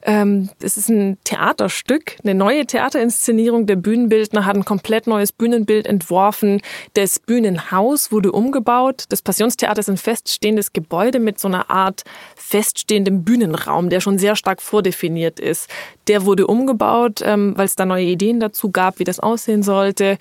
Ähm, 0.04 0.50
es 0.62 0.78
ist 0.78 0.90
ein 0.90 1.18
Theaterstück, 1.24 2.18
eine 2.24 2.36
neue 2.36 2.66
Theaterinszenierung. 2.66 3.66
Der 3.66 3.76
Bühnenbildner 3.76 4.46
hat 4.46 4.56
ein 4.56 4.66
komplett 4.66 5.08
neues 5.08 5.32
Bühnenbild 5.32 5.88
entworfen. 5.88 6.62
Das 6.94 7.20
Bühnenhaus 7.20 8.12
wurde 8.12 8.32
umgebaut. 8.32 9.06
Das 9.10 9.22
Passionstheater 9.22 9.80
ist 9.80 9.90
ein 9.90 9.98
feststehendes 9.98 10.74
Gebäude 10.74 11.20
mit 11.20 11.40
so 11.40 11.48
einer 11.48 11.70
Art 11.70 12.04
feststehendem 12.36 13.24
Bühnenraum, 13.24 13.90
der 13.90 14.02
schon 14.02 14.20
sehr 14.20 14.36
stark 14.36 14.62
vordefiniert 14.62 15.40
ist. 15.40 15.70
Der 16.08 16.26
wurde 16.26 16.48
umgebaut, 16.48 17.22
ähm, 17.24 17.54
weil 17.58 17.66
es 17.66 17.76
da 17.76 17.86
neue 17.86 18.06
Ideen 18.06 18.40
dazu 18.40 18.72
gab, 18.72 19.00
wie 19.00 19.04
das 19.04 19.20
aussehen 19.20 19.64
sollte. 19.64 20.18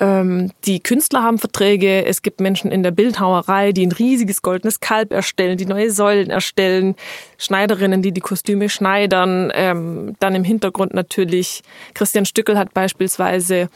Ähm, 0.00 0.52
die 0.64 0.80
Künstler 0.80 1.22
haben 1.22 1.38
Verträge. 1.38 2.06
Es 2.06 2.22
gibt 2.22 2.40
Menschen 2.40 2.70
in 2.72 2.82
der 2.82 2.92
Bildhauerei, 2.92 3.72
die 3.72 3.86
ein 3.86 3.92
riesiges 3.92 4.42
goldenes 4.42 4.80
Kalb 4.80 5.12
erstellen, 5.12 5.58
die 5.58 5.66
neue 5.66 5.90
Säulen 5.90 6.30
erstellen. 6.30 6.96
Schneiderinnen, 7.36 8.02
die 8.02 8.12
die 8.12 8.20
Kostüme 8.20 8.67
schneidern. 8.68 9.50
Ähm, 9.54 10.14
dann 10.20 10.34
im 10.34 10.44
Hintergrund 10.44 10.94
natürlich 10.94 11.62
Christian 11.94 12.24
Stückel 12.24 12.58
hat 12.58 12.74
beispielsweise 12.74 13.68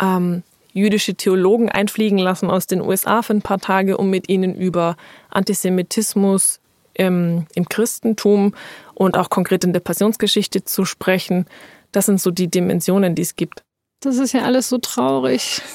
ähm, 0.00 0.42
jüdische 0.72 1.14
Theologen 1.14 1.68
einfliegen 1.68 2.18
lassen 2.18 2.50
aus 2.50 2.66
den 2.66 2.80
USA 2.80 3.22
für 3.22 3.34
ein 3.34 3.42
paar 3.42 3.58
Tage, 3.58 3.96
um 3.96 4.10
mit 4.10 4.28
ihnen 4.28 4.54
über 4.54 4.96
Antisemitismus 5.30 6.60
im, 6.94 7.46
im 7.54 7.68
Christentum 7.68 8.54
und 8.94 9.16
auch 9.16 9.30
konkret 9.30 9.64
in 9.64 9.72
der 9.72 9.80
Passionsgeschichte 9.80 10.64
zu 10.64 10.84
sprechen. 10.84 11.46
Das 11.92 12.06
sind 12.06 12.20
so 12.20 12.30
die 12.30 12.48
Dimensionen, 12.48 13.14
die 13.14 13.22
es 13.22 13.36
gibt. 13.36 13.62
Das 14.00 14.18
ist 14.18 14.32
ja 14.32 14.42
alles 14.42 14.68
so 14.68 14.78
traurig. 14.78 15.62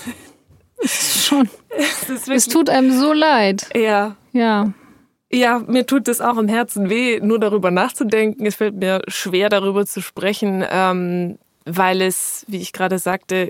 Es 0.86 1.15
ist 1.15 1.26
schon. 1.28 1.49
Es, 1.69 2.10
ist 2.10 2.28
es 2.28 2.47
tut 2.49 2.69
einem 2.69 2.91
so 2.91 3.13
leid. 3.13 3.69
Ja. 3.73 4.17
Ja. 4.34 4.73
Ja, 5.34 5.63
mir 5.65 5.88
tut 5.88 6.08
es 6.10 6.22
auch 6.22 6.38
im 6.38 6.48
Herzen 6.48 6.91
weh, 6.91 7.19
nur 7.19 7.39
darüber 7.39 7.72
nachzudenken. 7.72 8.46
Es 8.46 8.54
fällt 8.54 8.76
mir 8.76 9.02
schwer, 9.08 9.50
darüber 9.50 9.84
zu 9.84 10.00
sprechen, 10.00 10.63
ähm, 10.69 11.39
weil 11.65 12.04
es, 12.04 12.46
wie 12.48 12.62
ich 12.62 12.72
gerade 12.72 13.00
sagte, 13.00 13.50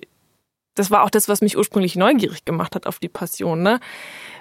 das 0.76 0.91
war 0.91 1.04
auch 1.04 1.10
das, 1.10 1.28
was 1.28 1.41
mich 1.41 1.58
ursprünglich 1.58 1.98
neugierig 1.98 2.46
gemacht 2.46 2.74
hat 2.76 2.88
auf 2.88 3.00
die 3.00 3.10
Passion. 3.10 3.63
Ne? 3.63 3.82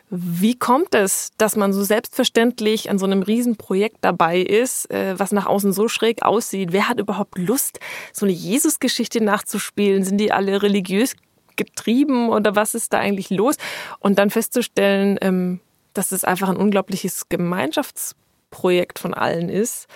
Wie 0.09 0.57
kommt 0.57 0.95
es, 0.95 1.33
dass 1.37 1.57
man 1.57 1.73
so 1.73 1.83
selbstverständlich 1.83 2.91
an 2.91 3.01
so 3.01 3.07
einem 3.07 3.23
Riesenprojekt 3.23 3.97
dabei 4.03 4.39
ist, 4.39 4.89
äh, 4.93 5.19
was 5.19 5.33
nach 5.33 5.47
außen 5.47 5.73
so 5.73 5.89
schräg 5.89 6.23
aussieht? 6.23 6.69
Wer 6.71 6.89
hat 6.89 7.01
überhaupt 7.01 7.39
Lust, 7.39 7.81
so 8.13 8.25
eine 8.25 8.33
Jesus-Geschichte 8.33 9.21
nachzuspielen? 9.21 10.05
Sind 10.05 10.19
die 10.19 10.31
alle 10.31 10.63
religiös 10.63 11.17
getrieben 11.57 12.29
oder 12.29 12.55
was 12.55 12.77
ist 12.77 12.93
da 12.93 13.01
eigentlich 13.01 13.31
los? 13.31 13.57
Und 13.99 14.21
dann 14.21 14.31
festzustellen, 14.31 15.19
ähm, 15.21 15.59
dass 15.95 16.13
es 16.13 16.25
einfach 16.25 16.49
ein 16.49 16.57
unglaubliches 16.57 17.29
Gemeinschaftsprojekt 17.29 18.99
von 18.99 19.15
allen 19.15 19.49
ist. 19.49 19.87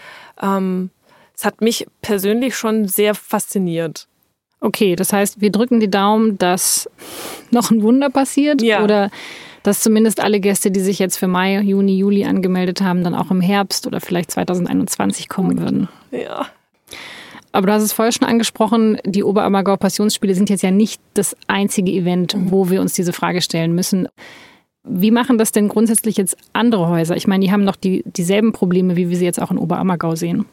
Ähm, 0.41 0.91
es 1.37 1.45
hat 1.45 1.61
mich 1.61 1.87
persönlich 2.01 2.57
schon 2.57 2.89
sehr 2.89 3.15
fasziniert. 3.15 4.09
Okay, 4.61 4.97
das 4.97 5.13
heißt, 5.13 5.41
wir 5.41 5.53
drücken 5.53 5.81
die 5.81 5.91
Daumen, 5.91 6.39
dass 6.39 6.89
noch 7.51 7.71
ein 7.71 7.83
Wunder 7.83 8.09
passiert 8.11 8.63
ja. 8.63 8.83
oder 8.83 9.11
dass 9.63 9.81
zumindest 9.81 10.21
alle 10.21 10.41
Gäste, 10.41 10.71
die 10.71 10.81
sich 10.81 10.99
jetzt 10.99 11.19
für 11.19 11.27
Mai, 11.27 11.59
Juni, 11.61 11.99
Juli 11.99 12.25
angemeldet 12.25 12.81
haben, 12.81 13.05
dann 13.05 13.15
auch 13.15 13.31
im 13.31 13.41
Herbst 13.41 13.87
oder 13.87 14.01
vielleicht 14.01 14.31
2021 14.31 15.29
kommen 15.29 15.59
würden. 15.59 15.89
Ja. 16.13 16.47
Aber 17.53 17.67
du 17.67 17.73
hast 17.73 17.83
es 17.83 17.93
vorher 17.93 18.13
schon 18.13 18.29
angesprochen, 18.29 18.99
die 19.05 19.25
Oberammergau 19.25 19.77
Passionsspiele 19.77 20.35
sind 20.35 20.51
jetzt 20.51 20.63
ja 20.63 20.71
nicht 20.71 21.01
das 21.15 21.37
einzige 21.47 21.91
Event, 21.91 22.37
wo 22.39 22.71
wir 22.71 22.81
uns 22.81 22.93
diese 22.93 23.13
Frage 23.13 23.43
stellen 23.43 23.75
müssen. 23.75 24.09
Wie 24.89 25.11
machen 25.11 25.39
das 25.39 25.53
denn 25.53 25.69
grundsätzlich 25.69 26.17
jetzt 26.17 26.37
andere 26.53 26.89
Häuser? 26.89 27.17
Ich 27.17 27.27
meine, 27.27 27.45
die 27.45 27.53
haben 27.53 27.65
noch 27.65 27.77
die, 27.77 28.05
dieselben 28.07 28.53
Probleme, 28.53 28.97
wie 28.97 29.11
wir 29.11 29.17
sie 29.17 29.25
jetzt 29.25 29.43
auch 29.43 29.51
in 29.51 29.59
Oberammergau 29.59 30.15
sehen. 30.15 30.47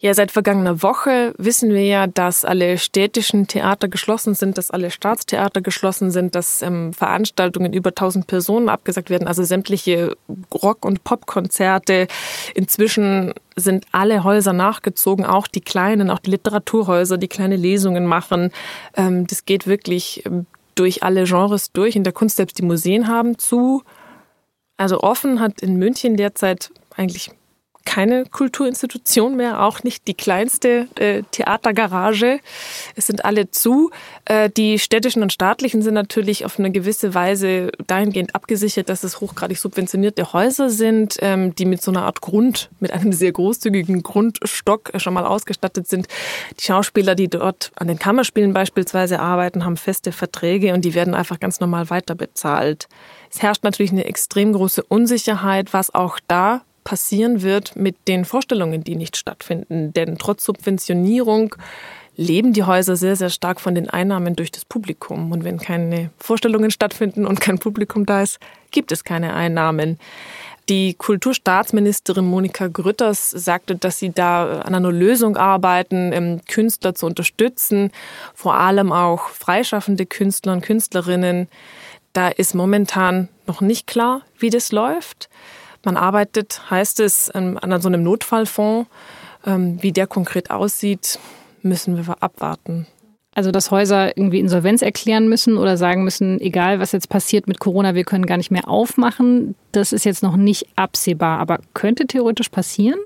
Ja, 0.00 0.14
seit 0.14 0.30
vergangener 0.30 0.80
Woche 0.84 1.34
wissen 1.38 1.70
wir 1.70 1.84
ja, 1.84 2.06
dass 2.06 2.44
alle 2.44 2.78
städtischen 2.78 3.48
Theater 3.48 3.88
geschlossen 3.88 4.34
sind, 4.34 4.56
dass 4.56 4.70
alle 4.70 4.92
Staatstheater 4.92 5.60
geschlossen 5.60 6.12
sind, 6.12 6.36
dass 6.36 6.62
ähm, 6.62 6.92
Veranstaltungen 6.92 7.72
über 7.72 7.90
1000 7.90 8.28
Personen 8.28 8.68
abgesagt 8.68 9.10
werden, 9.10 9.26
also 9.26 9.42
sämtliche 9.42 10.16
Rock- 10.54 10.84
und 10.84 11.02
Popkonzerte. 11.02 12.06
Inzwischen 12.54 13.34
sind 13.56 13.86
alle 13.90 14.22
Häuser 14.22 14.52
nachgezogen, 14.52 15.26
auch 15.26 15.48
die 15.48 15.62
kleinen, 15.62 16.10
auch 16.10 16.20
die 16.20 16.30
Literaturhäuser, 16.30 17.18
die 17.18 17.26
kleine 17.26 17.56
Lesungen 17.56 18.06
machen. 18.06 18.52
Ähm, 18.96 19.26
das 19.26 19.46
geht 19.46 19.66
wirklich 19.66 20.24
ähm, 20.26 20.46
durch 20.78 21.02
alle 21.02 21.24
Genres 21.24 21.72
durch. 21.72 21.96
In 21.96 22.04
der 22.04 22.12
Kunst 22.12 22.36
selbst 22.36 22.58
die 22.58 22.62
Museen 22.62 23.08
haben 23.08 23.38
zu. 23.38 23.82
Also 24.76 25.00
offen 25.00 25.40
hat 25.40 25.60
in 25.60 25.76
München 25.76 26.16
derzeit 26.16 26.70
eigentlich 26.94 27.30
keine 27.88 28.26
Kulturinstitution 28.26 29.34
mehr, 29.34 29.62
auch 29.62 29.82
nicht 29.82 30.06
die 30.08 30.12
kleinste 30.12 30.88
äh, 30.96 31.22
Theatergarage. 31.30 32.38
Es 32.96 33.06
sind 33.06 33.24
alle 33.24 33.50
zu. 33.50 33.90
Äh, 34.26 34.50
die 34.50 34.78
städtischen 34.78 35.22
und 35.22 35.32
staatlichen 35.32 35.80
sind 35.80 35.94
natürlich 35.94 36.44
auf 36.44 36.58
eine 36.58 36.70
gewisse 36.70 37.14
Weise 37.14 37.70
dahingehend 37.86 38.34
abgesichert, 38.34 38.90
dass 38.90 39.04
es 39.04 39.22
hochgradig 39.22 39.56
subventionierte 39.56 40.34
Häuser 40.34 40.68
sind, 40.68 41.16
ähm, 41.22 41.54
die 41.54 41.64
mit 41.64 41.80
so 41.80 41.90
einer 41.90 42.02
Art 42.02 42.20
Grund, 42.20 42.68
mit 42.78 42.92
einem 42.92 43.14
sehr 43.14 43.32
großzügigen 43.32 44.02
Grundstock 44.02 44.92
schon 44.96 45.14
mal 45.14 45.24
ausgestattet 45.24 45.88
sind. 45.88 46.08
Die 46.60 46.64
Schauspieler, 46.64 47.14
die 47.14 47.28
dort 47.28 47.72
an 47.76 47.88
den 47.88 47.98
Kammerspielen 47.98 48.52
beispielsweise 48.52 49.18
arbeiten, 49.18 49.64
haben 49.64 49.78
feste 49.78 50.12
Verträge 50.12 50.74
und 50.74 50.84
die 50.84 50.92
werden 50.92 51.14
einfach 51.14 51.40
ganz 51.40 51.58
normal 51.58 51.88
weiter 51.88 52.14
bezahlt. 52.14 52.86
Es 53.30 53.40
herrscht 53.40 53.64
natürlich 53.64 53.92
eine 53.92 54.04
extrem 54.04 54.52
große 54.52 54.82
Unsicherheit, 54.82 55.72
was 55.72 55.94
auch 55.94 56.18
da 56.28 56.62
passieren 56.88 57.42
wird 57.42 57.76
mit 57.76 57.96
den 58.08 58.24
Vorstellungen, 58.24 58.82
die 58.82 58.96
nicht 58.96 59.18
stattfinden. 59.18 59.92
Denn 59.92 60.16
trotz 60.16 60.42
Subventionierung 60.42 61.54
leben 62.16 62.54
die 62.54 62.62
Häuser 62.62 62.96
sehr, 62.96 63.14
sehr 63.14 63.28
stark 63.28 63.60
von 63.60 63.74
den 63.74 63.90
Einnahmen 63.90 64.36
durch 64.36 64.50
das 64.50 64.64
Publikum. 64.64 65.30
Und 65.30 65.44
wenn 65.44 65.58
keine 65.58 66.08
Vorstellungen 66.16 66.70
stattfinden 66.70 67.26
und 67.26 67.42
kein 67.42 67.58
Publikum 67.58 68.06
da 68.06 68.22
ist, 68.22 68.38
gibt 68.70 68.90
es 68.90 69.04
keine 69.04 69.34
Einnahmen. 69.34 69.98
Die 70.70 70.94
Kulturstaatsministerin 70.94 72.24
Monika 72.24 72.68
Grütters 72.68 73.32
sagte, 73.32 73.76
dass 73.76 73.98
sie 73.98 74.10
da 74.10 74.62
an 74.62 74.74
einer 74.74 74.90
Lösung 74.90 75.36
arbeiten, 75.36 76.40
Künstler 76.48 76.94
zu 76.94 77.04
unterstützen, 77.04 77.90
vor 78.32 78.54
allem 78.54 78.92
auch 78.92 79.28
freischaffende 79.28 80.06
Künstler 80.06 80.54
und 80.54 80.62
Künstlerinnen. 80.62 81.48
Da 82.14 82.28
ist 82.28 82.54
momentan 82.54 83.28
noch 83.46 83.60
nicht 83.60 83.86
klar, 83.86 84.22
wie 84.38 84.48
das 84.48 84.72
läuft. 84.72 85.28
Man 85.84 85.96
arbeitet, 85.96 86.70
heißt 86.70 87.00
es, 87.00 87.30
an 87.30 87.80
so 87.80 87.88
einem 87.88 88.02
Notfallfonds. 88.02 88.88
Ähm, 89.46 89.78
wie 89.80 89.92
der 89.92 90.06
konkret 90.06 90.50
aussieht, 90.50 91.18
müssen 91.62 91.96
wir 91.96 92.22
abwarten. 92.22 92.86
Also, 93.34 93.52
dass 93.52 93.70
Häuser 93.70 94.16
irgendwie 94.16 94.40
Insolvenz 94.40 94.82
erklären 94.82 95.28
müssen 95.28 95.56
oder 95.56 95.76
sagen 95.76 96.02
müssen, 96.02 96.40
egal 96.40 96.80
was 96.80 96.90
jetzt 96.90 97.08
passiert 97.08 97.46
mit 97.46 97.60
Corona, 97.60 97.94
wir 97.94 98.02
können 98.02 98.26
gar 98.26 98.36
nicht 98.36 98.50
mehr 98.50 98.68
aufmachen, 98.68 99.54
das 99.70 99.92
ist 99.92 100.04
jetzt 100.04 100.24
noch 100.24 100.36
nicht 100.36 100.66
absehbar, 100.74 101.38
aber 101.38 101.60
könnte 101.72 102.06
theoretisch 102.06 102.48
passieren? 102.48 102.98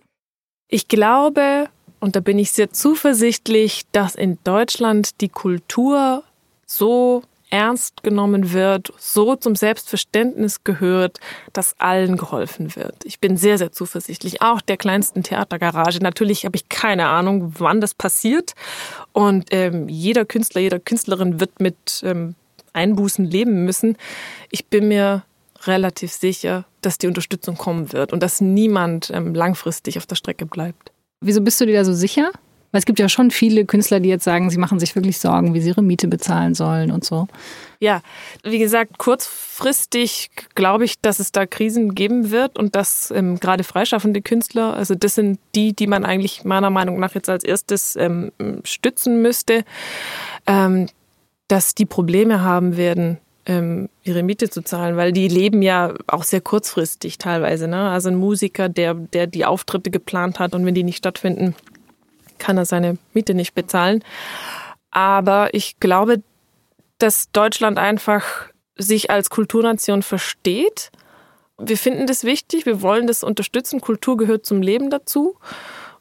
Ich 0.69 0.89
glaube, 0.89 1.69
und 2.01 2.17
da 2.17 2.21
bin 2.21 2.39
ich 2.39 2.51
sehr 2.53 2.71
zuversichtlich, 2.71 3.83
dass 3.93 4.15
in 4.15 4.39
Deutschland 4.43 5.21
die 5.21 5.29
Kultur 5.29 6.25
so 6.67 7.23
ernst 7.53 8.03
genommen 8.03 8.53
wird, 8.53 8.93
so 8.99 9.37
zum 9.37 9.55
Selbstverständnis 9.55 10.65
gehört, 10.65 11.21
dass 11.53 11.79
allen 11.79 12.17
geholfen 12.17 12.75
wird. 12.75 13.05
Ich 13.05 13.21
bin 13.21 13.37
sehr, 13.37 13.59
sehr 13.59 13.73
zuversichtlich. 13.73 14.41
Auch 14.41 14.63
der 14.63 14.79
kleinsten 14.79 15.23
Theatergarage. 15.23 15.99
Natürlich 15.99 16.47
habe 16.47 16.57
ich 16.57 16.71
keine 16.71 17.09
Ahnung, 17.09 17.55
wann 17.59 17.83
das 17.83 17.93
passiert. 17.93 18.55
Und 19.13 19.49
ähm, 19.51 19.89
jeder 19.89 20.25
Künstler, 20.25 20.63
jeder 20.63 20.81
Künstlerin 20.81 21.41
wird 21.41 21.61
mit 21.61 22.03
ähm, 22.05 22.35
Einbußen 22.73 23.25
leben 23.25 23.67
müssen. 23.67 23.99
Ich 24.51 24.67
bin 24.67 24.89
mir 24.89 25.23
relativ 25.65 26.11
sicher, 26.11 26.65
dass 26.81 26.97
die 26.97 27.07
Unterstützung 27.07 27.57
kommen 27.57 27.93
wird 27.93 28.15
und 28.15 28.23
dass 28.23 28.41
niemand 28.41 29.11
ähm, 29.13 29.35
langfristig 29.35 29.99
auf 29.99 30.07
der 30.07 30.17
Strecke 30.17 30.47
bleibt. 30.47 30.91
Wieso 31.21 31.43
bist 31.43 31.61
du 31.61 31.67
dir 31.67 31.75
da 31.75 31.85
so 31.85 31.93
sicher? 31.93 32.33
Weil 32.73 32.79
es 32.79 32.87
gibt 32.87 32.99
ja 32.99 33.09
schon 33.09 33.31
viele 33.31 33.67
Künstler, 33.67 34.01
die 34.01 34.09
jetzt 34.09 34.25
sagen, 34.25 34.51
sie 34.51 34.59
machen 34.59 34.81
sich 34.81 34.97
wirklich 34.97 35.19
Sorgen, 35.19 35.53
wie 35.55 35.61
sie 35.61 35.69
ihre 35.69 35.83
Miete 35.83 36.09
bezahlen 36.09 36.55
sollen 36.55 36.91
und 36.91 37.05
so. 37.05 37.29
Ja, 37.81 38.01
wie 38.43 38.59
gesagt, 38.59 38.97
kurzfristig 38.99 40.31
glaube 40.55 40.85
ich, 40.85 41.01
dass 41.01 41.19
es 41.19 41.33
da 41.33 41.47
Krisen 41.47 41.95
geben 41.95 42.31
wird 42.31 42.59
und 42.59 42.75
dass 42.75 43.11
ähm, 43.11 43.39
gerade 43.41 43.63
freischaffende 43.63 44.23
Künstler, 44.23 44.75
also 44.75 44.95
das 44.95 45.17
sind 45.17 45.39
die, 45.55 45.75
die 45.75 45.87
man 45.87 46.05
eigentlich 46.05 46.45
meiner 46.45 46.71
Meinung 46.71 46.99
nach 46.99 47.15
jetzt 47.15 47.29
als 47.29 47.45
erstes 47.45 47.95
ähm, 47.97 48.33
stützen 48.65 49.21
müsste, 49.21 49.65
ähm, 50.47 50.89
dass 51.49 51.75
die 51.75 51.87
Probleme 51.87 52.41
haben 52.41 52.79
werden, 52.79 53.19
ähm, 53.45 53.89
ihre 54.05 54.23
Miete 54.23 54.49
zu 54.49 54.63
zahlen, 54.63 54.97
weil 54.97 55.13
die 55.13 55.29
leben 55.29 55.61
ja 55.61 55.93
auch 56.07 56.23
sehr 56.23 56.41
kurzfristig 56.41 57.19
teilweise. 57.19 57.69
Ne? 57.69 57.91
Also 57.91 58.09
ein 58.09 58.17
Musiker, 58.17 58.69
der, 58.69 58.95
der 58.95 59.27
die 59.27 59.45
Auftritte 59.45 59.91
geplant 59.91 60.39
hat 60.39 60.55
und 60.55 60.65
wenn 60.65 60.75
die 60.75 60.85
nicht 60.85 60.99
stattfinden, 60.99 61.55
kann 62.43 62.59
er 62.59 62.67
seine 62.67 62.99
Miete 63.15 63.35
nicht 63.35 63.55
bezahlen. 63.55 64.03
Aber 64.91 65.55
ich 65.55 65.79
glaube, 65.79 66.23
dass 66.99 67.31
Deutschland 67.31 67.79
einfach 67.79 68.25
sich 68.77 69.11
als 69.11 69.31
Kulturnation 69.31 70.03
versteht. 70.03 70.91
Wir 71.59 71.79
finden 71.79 72.07
das 72.07 72.25
wichtig, 72.25 72.67
wir 72.67 72.83
wollen 72.83 73.07
das 73.07 73.23
unterstützen. 73.23 73.81
Kultur 73.81 74.17
gehört 74.17 74.45
zum 74.45 74.61
Leben 74.61 74.91
dazu. 74.91 75.37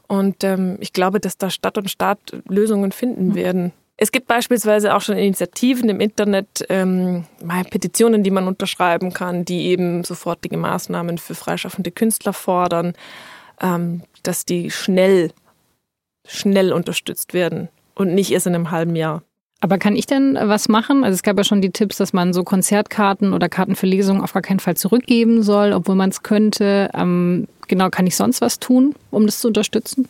Und 0.07 0.43
ähm, 0.43 0.77
ich 0.79 0.93
glaube, 0.93 1.19
dass 1.19 1.37
da 1.37 1.49
Stadt 1.49 1.77
und 1.77 1.89
Staat 1.89 2.19
Lösungen 2.47 2.91
finden 2.91 3.29
mhm. 3.29 3.35
werden. 3.35 3.71
Es 3.97 4.11
gibt 4.11 4.27
beispielsweise 4.27 4.95
auch 4.95 5.01
schon 5.01 5.15
Initiativen 5.15 5.87
im 5.87 5.99
Internet, 5.99 6.65
ähm, 6.69 7.25
Petitionen, 7.69 8.23
die 8.23 8.31
man 8.31 8.47
unterschreiben 8.47 9.13
kann, 9.13 9.45
die 9.45 9.67
eben 9.67 10.03
sofortige 10.03 10.57
Maßnahmen 10.57 11.19
für 11.19 11.35
freischaffende 11.35 11.91
Künstler 11.91 12.33
fordern, 12.33 12.93
ähm, 13.61 14.01
dass 14.23 14.43
die 14.43 14.71
schnell 14.71 15.31
schnell 16.27 16.73
unterstützt 16.73 17.33
werden 17.33 17.69
und 17.95 18.13
nicht 18.13 18.31
erst 18.31 18.47
in 18.47 18.55
einem 18.55 18.71
halben 18.71 18.95
Jahr. 18.95 19.23
Aber 19.63 19.77
kann 19.77 19.95
ich 19.95 20.07
denn 20.07 20.37
was 20.41 20.69
machen? 20.69 21.03
Also 21.03 21.13
es 21.13 21.23
gab 21.23 21.37
ja 21.37 21.43
schon 21.43 21.61
die 21.61 21.69
Tipps, 21.69 21.97
dass 21.97 22.13
man 22.13 22.33
so 22.33 22.43
Konzertkarten 22.43 23.33
oder 23.33 23.47
Karten 23.47 23.75
für 23.75 23.85
Lesungen 23.85 24.23
auf 24.23 24.33
gar 24.33 24.41
keinen 24.41 24.59
Fall 24.59 24.75
zurückgeben 24.75 25.43
soll, 25.43 25.73
obwohl 25.73 25.95
man 25.95 26.09
es 26.09 26.23
könnte. 26.23 26.89
Ähm, 26.95 27.47
genau, 27.67 27.89
kann 27.89 28.07
ich 28.07 28.15
sonst 28.15 28.41
was 28.41 28.59
tun, 28.59 28.95
um 29.11 29.27
das 29.27 29.39
zu 29.39 29.47
unterstützen? 29.47 30.09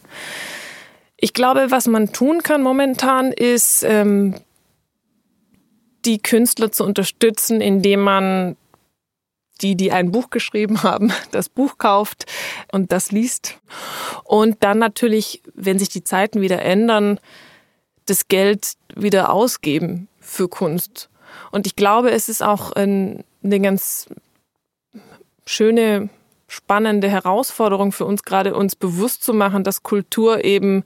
Ich 1.17 1.34
glaube, 1.34 1.67
was 1.69 1.88
man 1.88 2.13
tun 2.13 2.41
kann 2.43 2.63
momentan, 2.63 3.34
ist 3.34 3.84
ähm, 3.84 4.36
die 6.06 6.19
Künstler 6.19 6.71
zu 6.71 6.86
unterstützen, 6.86 7.60
indem 7.60 8.02
man 8.02 8.56
die, 9.62 9.76
die 9.76 9.91
ein 9.91 10.12
Buch 10.12 10.30
geschrieben 10.30 10.84
haben, 10.84 11.12
das 11.32 11.50
Buch 11.50 11.78
kauft 11.78 12.26
und 12.71 12.91
das 12.91 13.12
liest. 13.12 13.60
Und 14.24 14.63
dann 14.63 14.80
natürlich, 14.80 15.41
wenn 15.54 15.80
sich 15.80 15.89
die 15.89 16.04
Zeiten 16.04 16.41
wieder 16.41 16.62
ändern, 16.62 17.19
das 18.06 18.28
Geld 18.28 18.74
wieder 18.95 19.32
ausgeben 19.32 20.08
für 20.19 20.47
Kunst. 20.47 21.10
Und 21.52 21.65
ich 21.65 21.76
glaube, 21.76 22.12
es 22.12 22.30
ist 22.30 22.43
auch 22.43 22.71
eine 22.74 23.24
ganz 23.43 24.08
schöne, 25.45 26.10
spannende 26.47 27.10
Herausforderung 27.10 27.93
für 27.93 28.06
uns 28.06 28.24
gerade, 28.24 28.56
uns 28.56 28.76
bewusst 28.76 29.24
zu 29.24 29.34
machen, 29.34 29.63
dass 29.63 29.84
Kultur 29.84 30.43
eben 30.43 30.84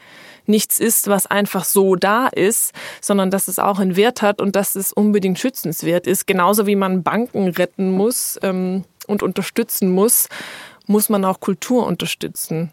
nichts 0.48 0.80
ist, 0.80 1.08
was 1.08 1.28
einfach 1.28 1.66
so 1.66 1.96
da 1.96 2.28
ist, 2.28 2.74
sondern 3.02 3.32
dass 3.32 3.48
es 3.48 3.60
auch 3.60 3.80
einen 3.80 3.96
Wert 3.96 4.22
hat 4.22 4.42
und 4.42 4.56
dass 4.56 4.76
es 4.76 4.94
unbedingt 4.94 5.40
schützenswert 5.40 6.08
ist. 6.08 6.28
Genauso 6.28 6.68
wie 6.68 6.76
man 6.76 7.04
Banken 7.04 7.50
retten 7.50 7.92
muss 7.92 8.40
ähm, 8.44 8.84
und 9.08 9.24
unterstützen 9.24 9.92
muss, 9.92 10.30
muss 10.88 11.10
man 11.10 11.26
auch 11.26 11.40
Kultur 11.40 11.86
unterstützen. 11.86 12.72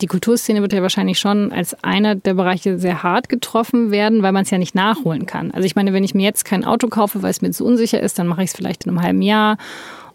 Die 0.00 0.08
Kulturszene 0.08 0.62
wird 0.62 0.72
ja 0.72 0.82
wahrscheinlich 0.82 1.20
schon 1.20 1.52
als 1.52 1.76
einer 1.84 2.16
der 2.16 2.34
Bereiche 2.34 2.76
sehr 2.78 3.04
hart 3.04 3.28
getroffen 3.28 3.92
werden, 3.92 4.22
weil 4.22 4.32
man 4.32 4.42
es 4.42 4.50
ja 4.50 4.58
nicht 4.58 4.74
nachholen 4.74 5.26
kann. 5.26 5.52
Also 5.52 5.64
ich 5.64 5.76
meine, 5.76 5.92
wenn 5.92 6.02
ich 6.02 6.12
mir 6.12 6.24
jetzt 6.24 6.44
kein 6.44 6.64
Auto 6.64 6.88
kaufe, 6.88 7.22
weil 7.22 7.30
es 7.30 7.40
mir 7.40 7.52
zu 7.52 7.64
unsicher 7.64 8.00
ist, 8.00 8.18
dann 8.18 8.26
mache 8.26 8.42
ich 8.42 8.50
es 8.50 8.56
vielleicht 8.56 8.84
in 8.84 8.90
einem 8.90 9.02
halben 9.02 9.22
Jahr. 9.22 9.58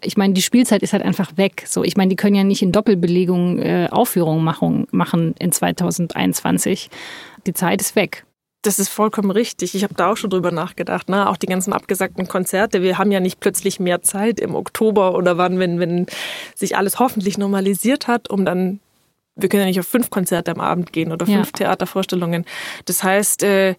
Ich 0.02 0.16
meine, 0.16 0.34
die 0.34 0.42
Spielzeit 0.42 0.82
ist 0.82 0.92
halt 0.92 1.02
einfach 1.02 1.36
weg. 1.36 1.64
So, 1.66 1.84
ich 1.84 1.96
meine, 1.96 2.10
die 2.10 2.16
können 2.16 2.34
ja 2.34 2.44
nicht 2.44 2.62
in 2.62 2.72
Doppelbelegung 2.72 3.58
äh, 3.58 3.88
Aufführungen 3.90 4.44
machen 4.44 5.34
in 5.38 5.52
2021. 5.52 6.90
Die 7.46 7.52
Zeit 7.52 7.80
ist 7.80 7.96
weg. 7.96 8.24
Das 8.62 8.78
ist 8.78 8.88
vollkommen 8.88 9.30
richtig. 9.30 9.74
Ich 9.74 9.84
habe 9.84 9.94
da 9.94 10.10
auch 10.10 10.16
schon 10.16 10.30
drüber 10.30 10.50
nachgedacht. 10.50 11.08
Ne? 11.08 11.28
Auch 11.28 11.36
die 11.36 11.46
ganzen 11.46 11.72
abgesagten 11.72 12.26
Konzerte. 12.26 12.82
Wir 12.82 12.98
haben 12.98 13.12
ja 13.12 13.20
nicht 13.20 13.38
plötzlich 13.38 13.78
mehr 13.78 14.02
Zeit 14.02 14.40
im 14.40 14.54
Oktober 14.54 15.14
oder 15.14 15.38
wann, 15.38 15.58
wenn, 15.58 15.78
wenn 15.78 16.06
sich 16.54 16.76
alles 16.76 16.98
hoffentlich 16.98 17.38
normalisiert 17.38 18.08
hat, 18.08 18.28
um 18.30 18.44
dann 18.44 18.80
wir 19.38 19.48
können 19.48 19.62
ja 19.62 19.68
nicht 19.68 19.80
auf 19.80 19.86
fünf 19.86 20.10
Konzerte 20.10 20.50
am 20.50 20.60
Abend 20.60 20.92
gehen 20.92 21.12
oder 21.12 21.24
fünf 21.24 21.46
ja. 21.46 21.52
Theatervorstellungen. 21.52 22.44
Das 22.86 23.04
heißt, 23.04 23.44
äh, 23.44 23.76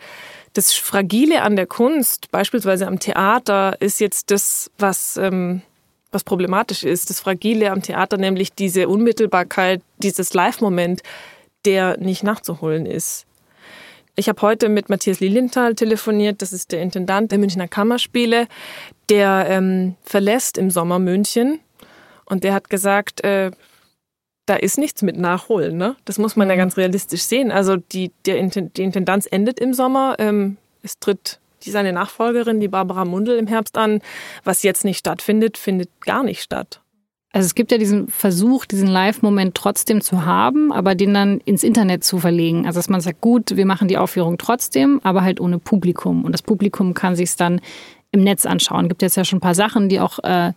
das 0.53 0.73
Fragile 0.73 1.41
an 1.41 1.55
der 1.55 1.67
Kunst, 1.67 2.31
beispielsweise 2.31 2.87
am 2.87 2.99
Theater, 2.99 3.75
ist 3.81 3.99
jetzt 3.99 4.31
das, 4.31 4.71
was, 4.77 5.17
ähm, 5.17 5.61
was 6.11 6.23
problematisch 6.23 6.83
ist. 6.83 7.09
Das 7.09 7.19
Fragile 7.19 7.71
am 7.71 7.81
Theater, 7.81 8.17
nämlich 8.17 8.53
diese 8.53 8.87
Unmittelbarkeit, 8.87 9.81
dieses 9.97 10.33
Live-Moment, 10.33 11.01
der 11.65 11.97
nicht 11.97 12.23
nachzuholen 12.23 12.85
ist. 12.85 13.25
Ich 14.15 14.27
habe 14.27 14.41
heute 14.41 14.67
mit 14.67 14.89
Matthias 14.89 15.21
Lilienthal 15.21 15.75
telefoniert, 15.75 16.41
das 16.41 16.51
ist 16.51 16.71
der 16.71 16.81
Intendant 16.81 17.31
der 17.31 17.39
Münchner 17.39 17.67
Kammerspiele. 17.67 18.47
Der 19.09 19.45
ähm, 19.47 19.95
verlässt 20.03 20.57
im 20.57 20.71
Sommer 20.71 20.99
München 20.99 21.59
und 22.25 22.43
der 22.43 22.53
hat 22.53 22.69
gesagt, 22.69 23.23
äh, 23.23 23.51
da 24.45 24.55
ist 24.55 24.77
nichts 24.77 25.03
mit 25.03 25.17
Nachholen. 25.17 25.77
Ne? 25.77 25.95
Das 26.05 26.17
muss 26.17 26.35
man 26.35 26.49
ja 26.49 26.55
mhm. 26.55 26.59
ganz 26.59 26.75
realistisch 26.77 27.21
sehen. 27.21 27.51
Also 27.51 27.77
die, 27.77 28.11
der, 28.25 28.43
die 28.45 28.83
Intendanz 28.83 29.27
endet 29.29 29.59
im 29.59 29.73
Sommer. 29.73 30.15
Ähm, 30.19 30.57
es 30.81 30.99
tritt 30.99 31.39
die 31.65 31.71
seine 31.71 31.93
Nachfolgerin, 31.93 32.59
die 32.59 32.67
Barbara 32.67 33.05
Mundel, 33.05 33.37
im 33.37 33.47
Herbst 33.47 33.77
an. 33.77 34.01
Was 34.43 34.63
jetzt 34.63 34.85
nicht 34.85 34.99
stattfindet, 34.99 35.57
findet 35.57 35.89
gar 36.01 36.23
nicht 36.23 36.41
statt. 36.41 36.81
Also 37.31 37.45
es 37.45 37.53
gibt 37.53 37.71
ja 37.71 37.77
diesen 37.77 38.07
Versuch, 38.07 38.65
diesen 38.65 38.87
Live-Moment 38.87 39.53
trotzdem 39.53 40.01
zu 40.01 40.25
haben, 40.25 40.71
aber 40.71 40.95
den 40.95 41.13
dann 41.13 41.39
ins 41.41 41.63
Internet 41.63 42.03
zu 42.03 42.17
verlegen. 42.17 42.65
Also 42.65 42.79
dass 42.79 42.89
man 42.89 43.01
sagt, 43.01 43.21
gut, 43.21 43.55
wir 43.55 43.67
machen 43.67 43.87
die 43.87 43.97
Aufführung 43.97 44.39
trotzdem, 44.39 44.99
aber 45.03 45.21
halt 45.21 45.39
ohne 45.39 45.59
Publikum. 45.59 46.25
Und 46.25 46.31
das 46.31 46.41
Publikum 46.41 46.95
kann 46.95 47.15
sich 47.15 47.29
es 47.29 47.35
dann 47.35 47.61
im 48.11 48.21
Netz 48.21 48.47
anschauen. 48.47 48.85
Es 48.85 48.89
gibt 48.89 49.03
jetzt 49.03 49.15
ja 49.15 49.25
schon 49.25 49.37
ein 49.37 49.41
paar 49.41 49.53
Sachen, 49.53 49.89
die 49.89 49.99
auch 49.99 50.17
äh, 50.23 50.53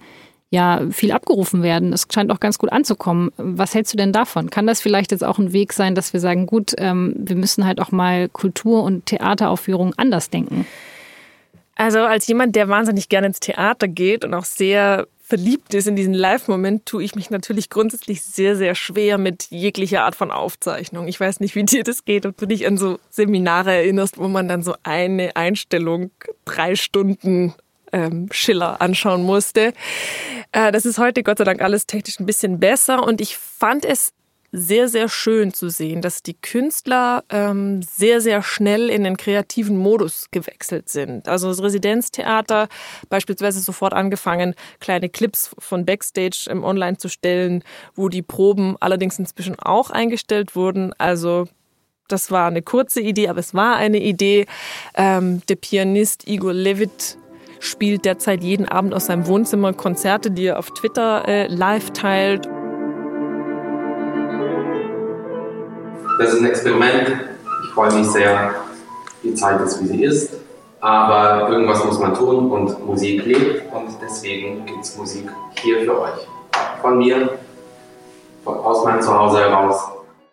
ja 0.49 0.83
viel 0.91 1.13
abgerufen 1.13 1.63
werden. 1.63 1.91
Das 1.91 2.07
scheint 2.13 2.31
auch 2.31 2.41
ganz 2.41 2.59
gut 2.59 2.73
anzukommen. 2.73 3.33
Was 3.37 3.75
hältst 3.75 3.93
du 3.93 3.99
denn 3.99 4.13
davon? 4.13 4.49
Kann 4.49 4.67
das 4.67 4.81
vielleicht 4.81 5.13
jetzt 5.13 5.25
auch 5.25 5.39
ein 5.39 5.53
Weg 5.53 5.75
sein, 5.75 5.95
dass 5.95 6.15
wir 6.15 6.21
sagen, 6.21 6.47
gut, 6.47 6.75
ähm, 6.79 7.15
wir 7.19 7.37
müssen 7.37 7.67
halt 7.67 7.81
auch 7.81 7.91
mal 7.91 8.31
Kultur- 8.31 8.83
und 8.83 9.05
Theateraufführungen 9.05 9.93
anders 9.99 10.31
denken? 10.31 10.67
Also 11.75 12.01
als 12.01 12.27
jemand, 12.27 12.55
der 12.55 12.69
wahnsinnig 12.69 13.09
gerne 13.09 13.29
ins 13.29 13.41
Theater 13.41 13.89
geht 13.89 14.25
und 14.25 14.35
auch 14.35 14.45
sehr 14.45 15.07
verliebt 15.23 15.73
ist 15.73 15.87
in 15.87 15.97
diesen 15.97 16.13
Live-Moment, 16.13 16.85
tue 16.85 17.03
ich 17.03 17.15
mich 17.15 17.31
natürlich 17.31 17.71
grundsätzlich 17.71 18.23
sehr, 18.23 18.55
sehr 18.55 18.75
schwer 18.75 19.17
mit 19.17 19.45
jeglicher 19.51 20.05
Art 20.05 20.15
von 20.15 20.31
Aufzeichnung. 20.31 21.09
Ich 21.09 21.19
weiß 21.19 21.41
nicht, 21.41 21.55
wie 21.55 21.65
dir 21.65 21.85
das 21.85 22.05
geht, 22.05 22.27
ob 22.27 22.37
du 22.37 22.47
dich 22.47 22.67
an 22.67 22.77
so 22.77 22.99
Seminare 23.09 23.73
erinnerst, 23.73 24.19
wo 24.19 24.29
man 24.29 24.47
dann 24.49 24.63
so 24.63 24.75
eine 24.83 25.35
Einstellung 25.35 26.11
drei 26.45 26.77
Stunden 26.77 27.55
ähm, 27.93 28.29
Schiller 28.31 28.83
anschauen 28.83 29.23
musste. 29.23 29.73
Äh, 30.53 30.73
das 30.73 30.85
ist 30.85 30.99
heute 30.99 31.23
Gott 31.23 31.39
sei 31.39 31.45
Dank 31.45 31.63
alles 31.63 31.87
technisch 31.87 32.21
ein 32.21 32.27
bisschen 32.27 32.61
besser 32.61 33.03
und 33.03 33.21
ich 33.21 33.37
fand 33.39 33.85
es 33.85 34.13
sehr, 34.53 34.89
sehr 34.89 35.09
schön 35.09 35.55
zu 35.55 35.71
sehen, 35.71 36.03
dass 36.03 36.23
die 36.23 36.35
Künstler 36.35 37.25
ähm, 37.31 37.81
sehr, 37.83 38.21
sehr 38.21 38.43
schnell 38.43 38.91
in 38.91 39.03
den 39.03 39.17
kreativen 39.17 39.79
Modus 39.79 40.27
gewechselt 40.31 40.91
sind. 40.91 41.27
Also 41.27 41.49
das 41.49 41.63
Residenztheater 41.63 42.69
beispielsweise 43.09 43.61
sofort 43.61 43.95
angefangen, 43.95 44.55
kleine 44.79 45.09
Clips 45.09 45.55
von 45.59 45.87
Backstage 45.87 46.49
im 46.51 46.65
Online 46.65 46.99
zu 46.99 47.09
stellen, 47.09 47.65
wo 47.95 48.11
die 48.11 48.21
Proben 48.21 48.77
allerdings 48.79 49.19
inzwischen 49.19 49.59
auch 49.59 49.91
eingestellt 49.91 50.55
wurden. 50.55 50.93
Also 50.99 51.49
das 52.09 52.31
war 52.31 52.47
eine 52.47 52.61
kurze 52.61 53.01
Idee, 53.01 53.29
aber 53.29 53.41
es 53.41 53.55
war 53.55 53.77
eine 53.77 54.01
Idee. 54.01 54.45
Ähm, 54.95 55.41
der 55.49 55.57
Pianist 55.57 56.29
Igor 56.29 56.53
Levit 56.53 57.17
spielt 57.59 58.05
derzeit 58.05 58.43
jeden 58.43 58.69
Abend 58.69 58.93
aus 58.93 59.07
seinem 59.07 59.27
Wohnzimmer 59.27 59.73
Konzerte, 59.73 60.31
die 60.31 60.47
er 60.47 60.59
auf 60.59 60.71
Twitter 60.73 61.27
äh, 61.27 61.47
live 61.47 61.91
teilt. 61.93 62.47
Das 66.19 66.33
ist 66.33 66.41
ein 66.41 66.47
Experiment. 66.47 67.09
Ich 67.65 67.71
freue 67.71 67.93
mich 67.95 68.07
sehr. 68.09 68.55
Die 69.23 69.35
Zeit 69.35 69.61
ist, 69.61 69.81
wie 69.83 69.87
sie 69.87 70.05
ist. 70.05 70.35
Aber 70.81 71.49
irgendwas 71.49 71.85
muss 71.85 71.99
man 71.99 72.13
tun 72.13 72.51
und 72.51 72.85
Musik 72.85 73.25
lebt 73.25 73.73
und 73.73 73.97
deswegen 74.03 74.67
gibt 74.67 74.83
es 74.83 74.97
Musik 74.97 75.31
hier 75.61 75.85
für 75.85 76.01
euch. 76.01 76.27
Von 76.81 76.99
mir, 76.99 77.39
aus 78.45 78.85
meinem 78.85 79.01
Zuhause 79.01 79.39
heraus. 79.39 79.81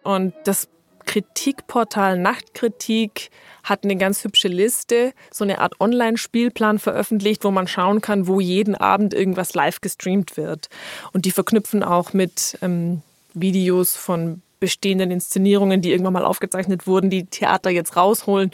Und 0.02 0.34
das 0.46 0.68
Kritikportal 1.06 2.18
Nachtkritik 2.18 3.30
hat 3.64 3.84
eine 3.84 3.96
ganz 3.96 4.24
hübsche 4.24 4.48
Liste, 4.48 5.14
so 5.32 5.44
eine 5.44 5.60
Art 5.60 5.80
Online-Spielplan 5.80 6.80
veröffentlicht, 6.80 7.44
wo 7.44 7.52
man 7.52 7.68
schauen 7.68 8.02
kann, 8.02 8.28
wo 8.28 8.40
jeden 8.40 8.76
Abend 8.76 9.14
irgendwas 9.14 9.54
live 9.54 9.82
gestreamt 9.82 10.36
wird. 10.36 10.70
Und 11.14 11.26
die 11.26 11.32
verknüpfen 11.32 11.84
auch 11.84 12.14
mit 12.14 12.58
ähm, 12.64 13.04
Videos 13.34 13.96
von 13.96 14.42
bestehenden 14.60 15.12
Inszenierungen, 15.12 15.82
die 15.82 15.92
irgendwann 15.92 16.14
mal 16.14 16.26
aufgezeichnet 16.26 16.88
wurden, 16.88 17.10
die 17.10 17.26
Theater 17.26 17.70
jetzt 17.70 17.96
rausholen 17.96 18.52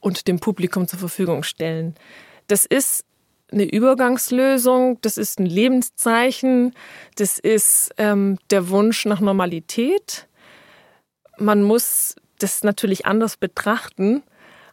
und 0.00 0.28
dem 0.28 0.40
Publikum 0.40 0.88
zur 0.88 0.98
Verfügung 0.98 1.42
stellen. 1.42 1.94
Das 2.46 2.64
ist 2.64 3.04
eine 3.52 3.64
Übergangslösung, 3.64 5.00
das 5.02 5.16
ist 5.16 5.40
ein 5.40 5.46
Lebenszeichen, 5.46 6.74
das 7.16 7.38
ist 7.38 7.90
ähm, 7.96 8.38
der 8.50 8.68
Wunsch 8.70 9.04
nach 9.06 9.20
Normalität. 9.20 10.28
Man 11.36 11.62
muss 11.62 12.14
das 12.38 12.62
natürlich 12.62 13.06
anders 13.06 13.36
betrachten 13.36 14.22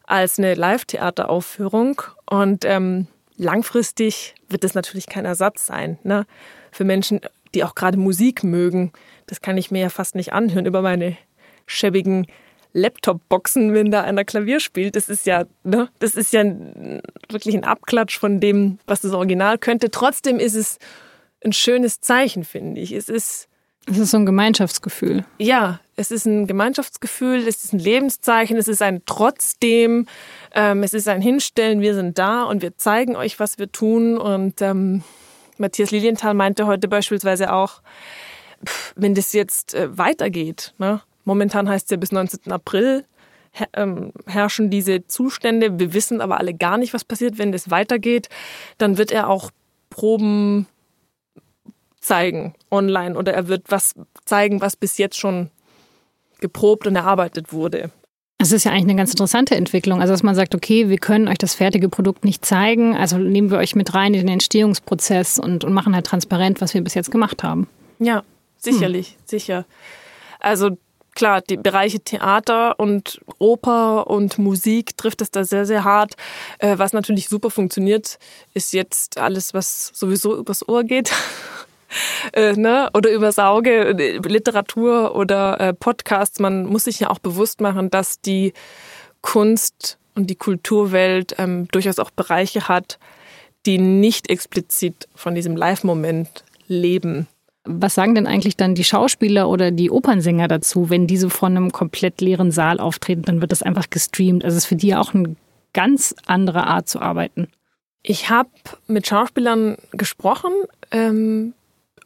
als 0.07 0.39
eine 0.39 0.55
Live-Theateraufführung. 0.55 2.01
Und 2.29 2.65
ähm, 2.65 3.07
langfristig 3.35 4.35
wird 4.47 4.63
es 4.63 4.73
natürlich 4.73 5.07
kein 5.07 5.25
Ersatz 5.25 5.65
sein. 5.65 5.99
Ne? 6.03 6.25
Für 6.71 6.83
Menschen, 6.83 7.21
die 7.53 7.63
auch 7.63 7.75
gerade 7.75 7.97
Musik 7.97 8.43
mögen. 8.43 8.91
Das 9.25 9.41
kann 9.41 9.57
ich 9.57 9.71
mir 9.71 9.81
ja 9.81 9.89
fast 9.89 10.15
nicht 10.15 10.33
anhören 10.33 10.65
über 10.65 10.81
meine 10.81 11.17
schäbigen 11.65 12.27
Laptop-Boxen, 12.73 13.73
wenn 13.73 13.91
da 13.91 14.01
einer 14.01 14.23
Klavier 14.23 14.59
spielt. 14.59 14.95
Das 14.95 15.09
ist 15.09 15.25
ja, 15.25 15.45
ne, 15.63 15.89
das 15.99 16.15
ist 16.15 16.33
ja 16.33 16.43
wirklich 17.29 17.55
ein 17.55 17.63
Abklatsch 17.63 18.17
von 18.17 18.39
dem, 18.39 18.79
was 18.85 19.01
das 19.01 19.13
Original 19.13 19.57
könnte. 19.57 19.91
Trotzdem 19.91 20.39
ist 20.39 20.55
es 20.55 20.77
ein 21.43 21.53
schönes 21.53 22.01
Zeichen, 22.01 22.43
finde 22.43 22.81
ich. 22.81 22.91
Es 22.91 23.09
ist 23.09 23.47
es 23.89 23.97
ist 23.97 24.11
so 24.11 24.17
ein 24.17 24.25
Gemeinschaftsgefühl. 24.25 25.23
Ja, 25.37 25.79
es 25.95 26.11
ist 26.11 26.25
ein 26.25 26.45
Gemeinschaftsgefühl, 26.45 27.47
es 27.47 27.63
ist 27.63 27.73
ein 27.73 27.79
Lebenszeichen, 27.79 28.57
es 28.57 28.67
ist 28.67 28.81
ein 28.81 29.01
Trotzdem, 29.05 30.07
ähm, 30.53 30.83
es 30.83 30.93
ist 30.93 31.07
ein 31.07 31.21
Hinstellen, 31.21 31.79
wir 31.79 31.95
sind 31.95 32.19
da 32.19 32.43
und 32.43 32.61
wir 32.61 32.75
zeigen 32.77 33.15
euch, 33.15 33.39
was 33.39 33.59
wir 33.59 33.71
tun. 33.71 34.17
Und 34.17 34.61
ähm, 34.61 35.03
Matthias 35.59 35.91
Lilienthal 35.91 36.33
meinte 36.33 36.67
heute 36.67 36.87
beispielsweise 36.87 37.53
auch, 37.53 37.81
wenn 38.95 39.15
das 39.15 39.33
jetzt 39.33 39.73
äh, 39.73 39.95
weitergeht, 39.97 40.73
ne? 40.77 41.01
momentan 41.25 41.69
heißt 41.69 41.85
es 41.85 41.91
ja 41.91 41.97
bis 41.97 42.11
19. 42.11 42.51
April, 42.51 43.05
ähm, 43.73 44.11
herrschen 44.25 44.69
diese 44.69 45.05
Zustände. 45.07 45.79
Wir 45.79 45.93
wissen 45.93 46.21
aber 46.21 46.37
alle 46.37 46.53
gar 46.53 46.77
nicht, 46.77 46.93
was 46.93 47.03
passiert, 47.03 47.37
wenn 47.37 47.51
das 47.51 47.69
weitergeht. 47.69 48.29
Dann 48.77 48.97
wird 48.97 49.11
er 49.11 49.29
auch 49.29 49.51
Proben 49.89 50.67
zeigen 51.99 52.53
online 52.71 53.17
oder 53.17 53.33
er 53.33 53.47
wird 53.47 53.65
was 53.69 53.95
zeigen, 54.25 54.61
was 54.61 54.75
bis 54.75 54.97
jetzt 54.97 55.17
schon 55.17 55.49
geprobt 56.39 56.87
und 56.87 56.95
erarbeitet 56.95 57.51
wurde. 57.51 57.91
Das 58.39 58.51
ist 58.51 58.65
ja 58.65 58.71
eigentlich 58.71 58.83
eine 58.83 58.95
ganz 58.95 59.11
interessante 59.11 59.55
Entwicklung. 59.55 59.99
Also, 59.99 60.13
dass 60.13 60.21
man 60.21 60.35
sagt, 60.35 60.53
okay, 60.53 60.89
wir 60.89 60.99
können 60.99 61.27
euch 61.27 61.39
das 61.39 61.55
fertige 61.55 61.89
Produkt 61.89 62.23
nicht 62.23 62.45
zeigen, 62.45 62.95
also 62.95 63.17
nehmen 63.17 63.49
wir 63.49 63.57
euch 63.57 63.75
mit 63.75 63.93
rein 63.95 64.13
in 64.13 64.21
den 64.21 64.29
Entstehungsprozess 64.29 65.39
und, 65.39 65.63
und 65.63 65.73
machen 65.73 65.95
halt 65.95 66.05
transparent, 66.05 66.61
was 66.61 66.73
wir 66.73 66.83
bis 66.83 66.93
jetzt 66.93 67.11
gemacht 67.11 67.43
haben. 67.43 67.67
Ja, 67.99 68.23
sicherlich, 68.57 69.09
hm. 69.09 69.15
sicher. 69.25 69.65
Also 70.39 70.77
klar, 71.15 71.41
die 71.41 71.57
Bereiche 71.57 71.99
Theater 71.99 72.79
und 72.79 73.19
Oper 73.39 74.07
und 74.07 74.37
Musik 74.37 74.95
trifft 74.97 75.21
es 75.21 75.31
da 75.31 75.43
sehr, 75.43 75.65
sehr 75.65 75.83
hart. 75.83 76.13
Äh, 76.59 76.77
was 76.77 76.93
natürlich 76.93 77.27
super 77.29 77.49
funktioniert, 77.49 78.19
ist 78.53 78.71
jetzt 78.71 79.17
alles, 79.17 79.55
was 79.55 79.91
sowieso 79.95 80.37
übers 80.37 80.67
Ohr 80.67 80.83
geht. 80.83 81.11
Äh, 82.33 82.53
ne? 82.53 82.89
Oder 82.93 83.11
übers 83.11 83.39
Auge, 83.39 83.97
äh, 83.97 84.17
Literatur 84.17 85.15
oder 85.15 85.59
äh, 85.59 85.73
Podcasts. 85.73 86.39
Man 86.39 86.65
muss 86.65 86.85
sich 86.85 86.99
ja 86.99 87.09
auch 87.09 87.19
bewusst 87.19 87.61
machen, 87.61 87.89
dass 87.89 88.21
die 88.21 88.53
Kunst 89.21 89.97
und 90.15 90.29
die 90.29 90.35
Kulturwelt 90.35 91.35
ähm, 91.37 91.67
durchaus 91.71 91.99
auch 91.99 92.11
Bereiche 92.11 92.67
hat, 92.67 92.99
die 93.65 93.77
nicht 93.77 94.29
explizit 94.29 95.07
von 95.15 95.35
diesem 95.35 95.55
Live-Moment 95.55 96.43
leben. 96.67 97.27
Was 97.63 97.95
sagen 97.95 98.15
denn 98.15 98.27
eigentlich 98.27 98.55
dann 98.55 98.75
die 98.75 98.85
Schauspieler 98.85 99.49
oder 99.49 99.71
die 99.71 99.91
Opernsänger 99.91 100.47
dazu, 100.47 100.89
wenn 100.89 101.05
diese 101.05 101.29
vor 101.29 101.49
einem 101.49 101.71
komplett 101.71 102.21
leeren 102.21 102.51
Saal 102.51 102.79
auftreten? 102.79 103.23
Dann 103.23 103.41
wird 103.41 103.51
das 103.51 103.61
einfach 103.61 103.89
gestreamt. 103.89 104.45
Also 104.45 104.55
es 104.55 104.63
ist 104.63 104.69
für 104.69 104.77
die 104.77 104.95
auch 104.95 105.13
eine 105.13 105.35
ganz 105.73 106.15
andere 106.25 106.65
Art 106.65 106.87
zu 106.87 107.01
arbeiten. 107.01 107.49
Ich 108.03 108.29
habe 108.29 108.49
mit 108.87 109.05
Schauspielern 109.05 109.77
gesprochen 109.91 110.51
ähm, 110.91 111.53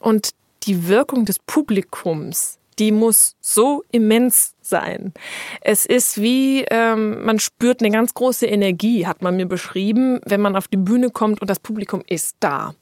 und 0.01 0.31
die 0.63 0.87
Wirkung 0.87 1.25
des 1.25 1.39
Publikums, 1.39 2.59
die 2.79 2.91
muss 2.91 3.35
so 3.41 3.83
immens 3.91 4.55
sein. 4.71 5.13
Es 5.61 5.85
ist 5.85 6.19
wie, 6.19 6.65
ähm, 6.71 7.23
man 7.23 7.37
spürt 7.37 7.81
eine 7.81 7.91
ganz 7.91 8.15
große 8.15 8.47
Energie, 8.47 9.05
hat 9.05 9.21
man 9.21 9.35
mir 9.35 9.45
beschrieben, 9.45 10.19
wenn 10.25 10.41
man 10.41 10.55
auf 10.55 10.67
die 10.67 10.77
Bühne 10.77 11.11
kommt 11.11 11.41
und 11.41 11.49
das 11.49 11.59
Publikum 11.59 12.01
ist 12.07 12.37
da. 12.39 12.73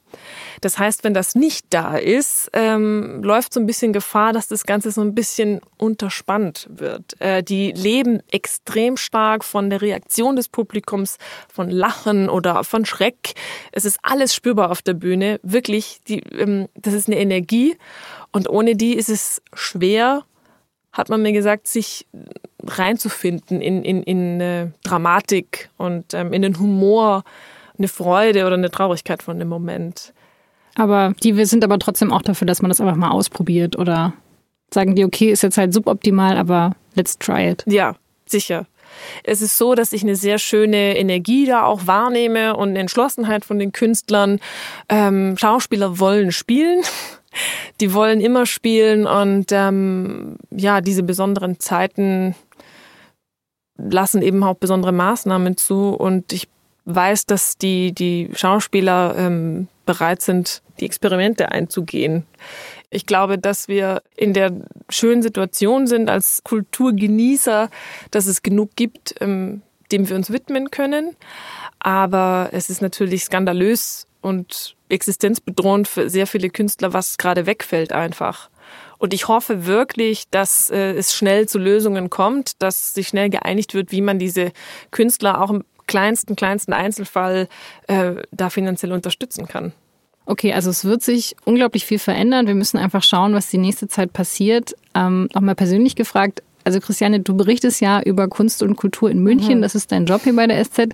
Das 0.62 0.78
heißt, 0.78 1.04
wenn 1.04 1.13
das 1.13 1.36
nicht 1.36 1.67
da 1.69 1.97
ist, 1.97 2.49
ähm, 2.54 3.21
läuft 3.23 3.54
so 3.54 3.60
ein 3.60 3.65
bisschen 3.65 3.93
Gefahr, 3.93 4.34
dass 4.34 4.47
das 4.47 4.63
Ganze 4.63 4.91
so 4.91 5.02
ein 5.02 5.15
bisschen 5.15 5.62
unterspannt 5.78 6.67
wird. 6.69 7.19
Äh, 7.19 7.43
die 7.43 7.71
leben 7.71 8.21
extrem 8.32 8.97
stark 8.97 9.43
von 9.43 9.69
der 9.69 9.82
Reaktion 9.82 10.36
des 10.36 10.49
Publikums, 10.49 11.17
von 11.52 11.69
Lachen 11.69 12.30
oder 12.30 12.63
von 12.63 12.86
Schreck. 12.86 13.34
Es 13.71 13.86
ist 13.86 13.99
alles 14.02 14.34
spürbar 14.34 14.71
auf 14.71 14.82
der 14.82 14.93
Bühne. 14.93 15.39
Wirklich, 15.43 15.99
die, 16.08 16.19
ähm, 16.19 16.67
das 16.75 16.93
ist 16.93 17.08
eine 17.08 17.19
Energie. 17.19 17.78
Und 18.32 18.49
ohne 18.49 18.75
die 18.75 18.95
ist 18.95 19.10
es 19.10 19.41
schwer, 19.54 20.23
hat 20.91 21.10
man 21.10 21.21
mir 21.21 21.32
gesagt, 21.32 21.67
sich 21.67 22.08
reinzufinden 22.65 23.62
in, 23.62 23.84
in, 23.84 24.04
in 24.04 24.41
äh, 24.41 24.67
Dramatik 24.84 25.69
und 25.78 26.13
ähm, 26.13 26.34
in 26.34 26.41
den 26.41 26.60
Humor 26.60 27.23
eine 27.78 27.88
Freude 27.88 28.45
oder 28.45 28.56
eine 28.56 28.69
Traurigkeit 28.69 29.23
von 29.23 29.39
dem 29.39 29.47
Moment. 29.47 30.13
Aber 30.75 31.13
die 31.23 31.45
sind 31.45 31.63
aber 31.63 31.80
trotzdem 31.80 32.12
auch 32.12 32.21
dafür, 32.21 32.45
dass 32.45 32.62
man 32.62 32.69
das 32.69 32.82
einfach 32.82 32.95
mal 32.95 33.12
ausprobiert 33.12 33.78
oder 33.78 34.13
sagen 34.73 34.95
die, 34.95 35.06
okay, 35.06 35.32
ist 35.32 35.43
jetzt 35.43 35.58
halt 35.58 35.73
suboptimal, 35.73 36.38
aber 36.38 36.75
let's 36.95 37.17
try 37.17 37.49
it. 37.49 37.63
Ja, 37.67 37.95
sicher. 38.25 38.65
Es 39.23 39.41
ist 39.41 39.58
so, 39.58 39.75
dass 39.75 39.93
ich 39.93 40.04
eine 40.04 40.15
sehr 40.15 40.39
schöne 40.39 40.97
Energie 40.97 41.45
da 41.45 41.63
auch 41.63 41.88
wahrnehme 41.88 42.56
und 42.56 42.69
eine 42.69 42.80
Entschlossenheit 42.80 43.45
von 43.45 43.60
den 43.60 43.71
Künstlern. 43.71 44.39
Ähm, 44.89 45.36
Schauspieler 45.38 45.99
wollen 45.99 46.32
spielen. 46.32 46.82
Die 47.80 47.94
wollen 47.94 48.22
immer 48.22 48.46
spielen 48.46 49.06
und 49.06 49.48
ähm, 49.52 50.38
ja, 50.52 50.82
diese 50.82 51.04
besonderen 51.04 51.60
Zeiten 51.60 52.36
lassen 53.78 54.22
eben 54.22 54.44
auch 54.44 54.56
besondere 54.56 54.92
Maßnahmen 54.92 55.58
zu 55.58 55.89
und 55.89 56.34
ich 56.34 56.48
weiß, 56.86 57.26
dass 57.26 57.58
die, 57.58 57.94
die 57.94 58.30
Schauspieler 58.34 59.15
ähm, 59.18 59.68
bereit 59.86 60.22
sind, 60.22 60.62
die 60.80 60.86
Experimente 60.86 61.52
einzugehen. 61.52 62.26
Ich 62.89 63.06
glaube, 63.06 63.38
dass 63.38 63.68
wir 63.68 64.02
in 64.15 64.34
der 64.34 64.52
schönen 64.89 65.22
Situation 65.22 65.88
sind 65.88 66.10
als 66.10 66.44
Kulturgenießer, 66.44 67.70
dass 68.12 68.26
es 68.26 68.42
genug 68.42 68.76
gibt, 68.76 69.15
ähm, 69.22 69.62
dem 69.92 70.10
wir 70.10 70.15
uns 70.15 70.32
widmen 70.32 70.72
können. 70.72 71.15
Aber 71.80 72.50
es 72.52 72.70
ist 72.70 72.82
natürlich 72.82 73.24
skandalös 73.24 74.08
und 74.21 74.75
existenzbedrohend 74.89 75.88
für 75.88 76.10
sehr 76.10 76.27
viele 76.27 76.49
Künstler, 76.49 76.93
was 76.93 77.17
gerade 77.17 77.45
wegfällt 77.45 77.93
einfach. 77.93 78.49
Und 78.97 79.13
ich 79.13 79.27
hoffe 79.27 79.65
wirklich, 79.65 80.29
dass 80.29 80.69
äh, 80.69 80.93
es 80.93 81.15
schnell 81.15 81.47
zu 81.47 81.58
Lösungen 81.58 82.10
kommt, 82.10 82.62
dass 82.62 82.93
sich 82.93 83.08
schnell 83.08 83.29
geeinigt 83.29 83.73
wird, 83.73 83.91
wie 83.91 84.01
man 84.01 84.19
diese 84.19 84.51
Künstler 84.91 85.41
auch 85.41 85.49
im 85.49 85.63
kleinsten, 85.88 86.36
kleinsten 86.36 86.73
Einzelfall 86.73 87.47
äh, 87.88 88.15
da 88.32 88.49
finanziell 88.49 88.91
unterstützen 88.91 89.47
kann. 89.47 89.71
Okay, 90.25 90.53
also 90.53 90.69
es 90.69 90.86
wird 90.86 91.01
sich 91.01 91.36
unglaublich 91.45 91.86
viel 91.86 91.97
verändern. 91.97 92.45
Wir 92.45 92.53
müssen 92.53 92.77
einfach 92.77 93.01
schauen, 93.01 93.34
was 93.34 93.49
die 93.49 93.58
nächste 93.58 93.88
Zeit 93.88 94.13
passiert. 94.13 94.75
Ähm, 94.93 95.27
Nochmal 95.34 95.55
persönlich 95.55 95.95
gefragt, 95.95 96.43
also 96.63 96.79
Christiane, 96.79 97.21
du 97.21 97.36
berichtest 97.36 97.82
ja 97.82 98.01
über 98.01 98.27
Kunst 98.27 98.62
und 98.62 98.75
Kultur 98.75 99.10
in 99.10 99.23
München. 99.23 99.58
Mhm. 99.58 99.62
Das 99.63 99.73
ist 99.73 99.91
dein 99.91 100.05
Job 100.05 100.21
hier 100.23 100.36
bei 100.36 100.45
der 100.45 100.63
SZ. 100.63 100.89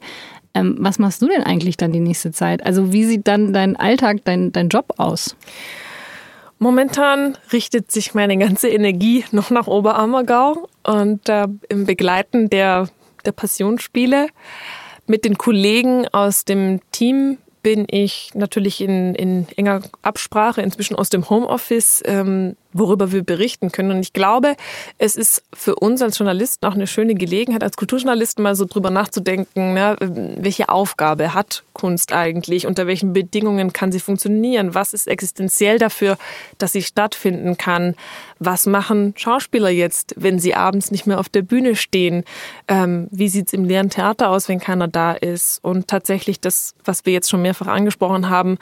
Ähm, 0.55 0.77
was 0.79 0.97
machst 0.97 1.21
du 1.21 1.27
denn 1.27 1.43
eigentlich 1.43 1.77
dann 1.77 1.91
die 1.91 1.99
nächste 1.99 2.31
Zeit? 2.31 2.65
Also 2.65 2.91
wie 2.91 3.05
sieht 3.05 3.27
dann 3.27 3.53
dein 3.53 3.75
Alltag, 3.75 4.21
dein, 4.23 4.51
dein 4.51 4.69
Job 4.69 4.93
aus? 4.97 5.35
Momentan 6.57 7.37
richtet 7.51 7.91
sich 7.91 8.13
meine 8.13 8.37
ganze 8.37 8.69
Energie 8.69 9.25
noch 9.31 9.51
nach 9.51 9.67
Oberammergau 9.67 10.69
und 10.83 11.27
äh, 11.27 11.47
im 11.69 11.85
Begleiten 11.85 12.49
der, 12.49 12.87
der 13.25 13.33
Passionsspiele 13.33 14.27
mit 15.05 15.25
den 15.25 15.37
Kollegen 15.37 16.07
aus 16.07 16.45
dem 16.45 16.79
Team 16.91 17.37
bin 17.61 17.87
ich 17.89 18.29
natürlich 18.35 18.79
in, 18.79 19.15
in 19.15 19.47
enger 19.57 19.81
Absprache, 20.03 20.61
inzwischen 20.61 20.95
aus 20.95 21.09
dem 21.09 21.29
Homeoffice, 21.29 22.01
ähm, 22.05 22.55
worüber 22.75 23.11
wir 23.13 23.23
berichten 23.23 23.71
können. 23.71 23.91
Und 23.91 24.01
ich 24.01 24.11
glaube, 24.11 24.55
es 24.97 25.15
ist 25.15 25.43
für 25.53 25.75
uns 25.75 26.01
als 26.01 26.17
Journalisten 26.17 26.65
auch 26.65 26.73
eine 26.73 26.87
schöne 26.87 27.15
Gelegenheit, 27.15 27.63
als 27.63 27.77
Kulturjournalisten 27.77 28.43
mal 28.43 28.55
so 28.55 28.65
drüber 28.65 28.89
nachzudenken, 28.89 29.73
ne, 29.73 29.95
welche 29.99 30.67
Aufgabe 30.67 31.33
hat 31.33 31.63
Kunst 31.73 32.11
eigentlich, 32.11 32.67
unter 32.67 32.85
welchen 32.85 33.13
Bedingungen 33.13 33.71
kann 33.71 33.93
sie 33.93 34.01
funktionieren, 34.01 34.75
was 34.75 34.93
ist 34.93 35.07
existenziell 35.07 35.79
dafür, 35.79 36.17
dass 36.57 36.73
sie 36.73 36.83
stattfinden 36.83 37.57
kann, 37.57 37.95
was 38.39 38.65
machen 38.65 39.13
Schauspieler 39.15 39.69
jetzt, 39.69 40.13
wenn 40.17 40.37
sie 40.37 40.53
abends 40.53 40.91
nicht 40.91 41.07
mehr 41.07 41.19
auf 41.19 41.29
der 41.29 41.43
Bühne 41.43 41.75
stehen, 41.75 42.25
ähm, 42.67 43.07
wie 43.09 43.29
sieht's 43.29 43.53
im 43.53 43.63
leeren 43.63 43.89
Theater 43.89 44.29
aus, 44.29 44.49
wenn 44.49 44.59
keiner 44.59 44.89
da 44.89 45.13
ist? 45.13 45.63
Und 45.63 45.87
tatsächlich 45.87 46.41
das, 46.41 46.75
was 46.83 47.05
wir 47.05 47.13
jetzt 47.13 47.29
schon 47.29 47.41
mehrfach 47.41 47.67
angesprochen 47.67 48.29
haben, 48.29 48.57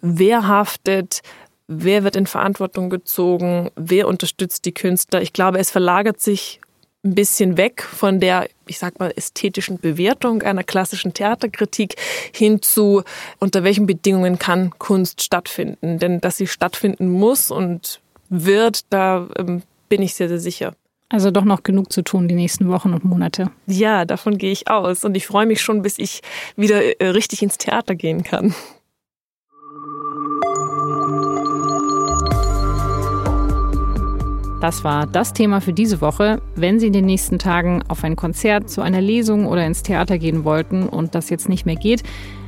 wer 0.00 0.46
haftet, 0.46 1.22
wer 1.68 2.02
wird 2.02 2.16
in 2.16 2.26
Verantwortung 2.26 2.90
gezogen, 2.90 3.70
wer 3.76 4.08
unterstützt 4.08 4.64
die 4.64 4.72
Künstler. 4.72 5.22
Ich 5.22 5.32
glaube, 5.32 5.58
es 5.58 5.70
verlagert 5.70 6.20
sich 6.20 6.60
ein 7.04 7.14
bisschen 7.14 7.56
weg 7.56 7.82
von 7.82 8.18
der, 8.18 8.48
ich 8.66 8.78
sag 8.78 8.98
mal, 8.98 9.12
ästhetischen 9.14 9.78
Bewertung 9.78 10.42
einer 10.42 10.64
klassischen 10.64 11.14
Theaterkritik 11.14 11.94
hin 12.32 12.60
zu, 12.60 13.04
unter 13.38 13.62
welchen 13.62 13.86
Bedingungen 13.86 14.38
kann 14.38 14.72
Kunst 14.78 15.22
stattfinden. 15.22 15.98
Denn 15.98 16.20
dass 16.20 16.38
sie 16.38 16.48
stattfinden 16.48 17.08
muss 17.08 17.50
und 17.50 18.00
wird, 18.28 18.80
da 18.90 19.28
ähm, 19.36 19.62
bin 19.88 20.02
ich 20.02 20.14
sehr, 20.14 20.28
sehr 20.28 20.40
sicher. 20.40 20.74
Also 21.10 21.30
doch 21.30 21.44
noch 21.44 21.62
genug 21.62 21.90
zu 21.92 22.02
tun 22.02 22.28
die 22.28 22.34
nächsten 22.34 22.68
Wochen 22.68 22.92
und 22.92 23.04
Monate. 23.04 23.50
Ja, 23.66 24.04
davon 24.04 24.36
gehe 24.36 24.52
ich 24.52 24.68
aus. 24.68 25.04
Und 25.04 25.16
ich 25.16 25.26
freue 25.26 25.46
mich 25.46 25.62
schon, 25.62 25.80
bis 25.80 25.98
ich 25.98 26.20
wieder 26.56 27.00
äh, 27.00 27.08
richtig 27.08 27.42
ins 27.42 27.56
Theater 27.56 27.94
gehen 27.94 28.24
kann. 28.24 28.54
Das 34.60 34.82
war 34.82 35.06
das 35.06 35.32
Thema 35.32 35.60
für 35.60 35.72
diese 35.72 36.00
Woche. 36.00 36.42
Wenn 36.56 36.80
Sie 36.80 36.88
in 36.88 36.92
den 36.92 37.06
nächsten 37.06 37.38
Tagen 37.38 37.84
auf 37.86 38.02
ein 38.02 38.16
Konzert, 38.16 38.68
zu 38.68 38.82
einer 38.82 39.00
Lesung 39.00 39.46
oder 39.46 39.64
ins 39.64 39.84
Theater 39.84 40.18
gehen 40.18 40.44
wollten 40.44 40.88
und 40.88 41.14
das 41.14 41.30
jetzt 41.30 41.48
nicht 41.48 41.64
mehr 41.64 41.76
geht, 41.76 42.02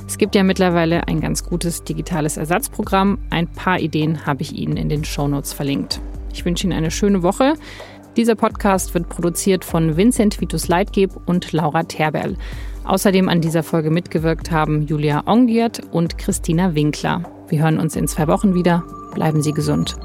es 0.07 0.17
gibt 0.17 0.35
ja 0.35 0.43
mittlerweile 0.43 1.07
ein 1.07 1.21
ganz 1.21 1.45
gutes 1.45 1.85
digitales 1.85 2.35
Ersatzprogramm. 2.35 3.17
Ein 3.29 3.47
paar 3.47 3.79
Ideen 3.79 4.25
habe 4.25 4.41
ich 4.41 4.53
Ihnen 4.53 4.75
in 4.75 4.89
den 4.89 5.05
Shownotes 5.05 5.53
verlinkt. 5.53 6.01
Ich 6.33 6.43
wünsche 6.43 6.67
Ihnen 6.67 6.77
eine 6.77 6.91
schöne 6.91 7.23
Woche. 7.23 7.53
Dieser 8.17 8.35
Podcast 8.35 8.93
wird 8.93 9.07
produziert 9.07 9.63
von 9.63 9.95
Vincent 9.95 10.41
Vitus 10.41 10.67
Leitgeb 10.67 11.11
und 11.27 11.53
Laura 11.53 11.83
Terberl. 11.83 12.35
Außerdem 12.83 13.29
an 13.29 13.39
dieser 13.39 13.63
Folge 13.63 13.89
mitgewirkt 13.89 14.51
haben 14.51 14.81
Julia 14.85 15.23
Ongiert 15.27 15.81
und 15.91 16.17
Christina 16.17 16.75
Winkler. 16.75 17.23
Wir 17.47 17.63
hören 17.63 17.79
uns 17.79 17.95
in 17.95 18.09
zwei 18.09 18.27
Wochen 18.27 18.53
wieder. 18.53 18.83
Bleiben 19.13 19.41
Sie 19.41 19.53
gesund. 19.53 19.95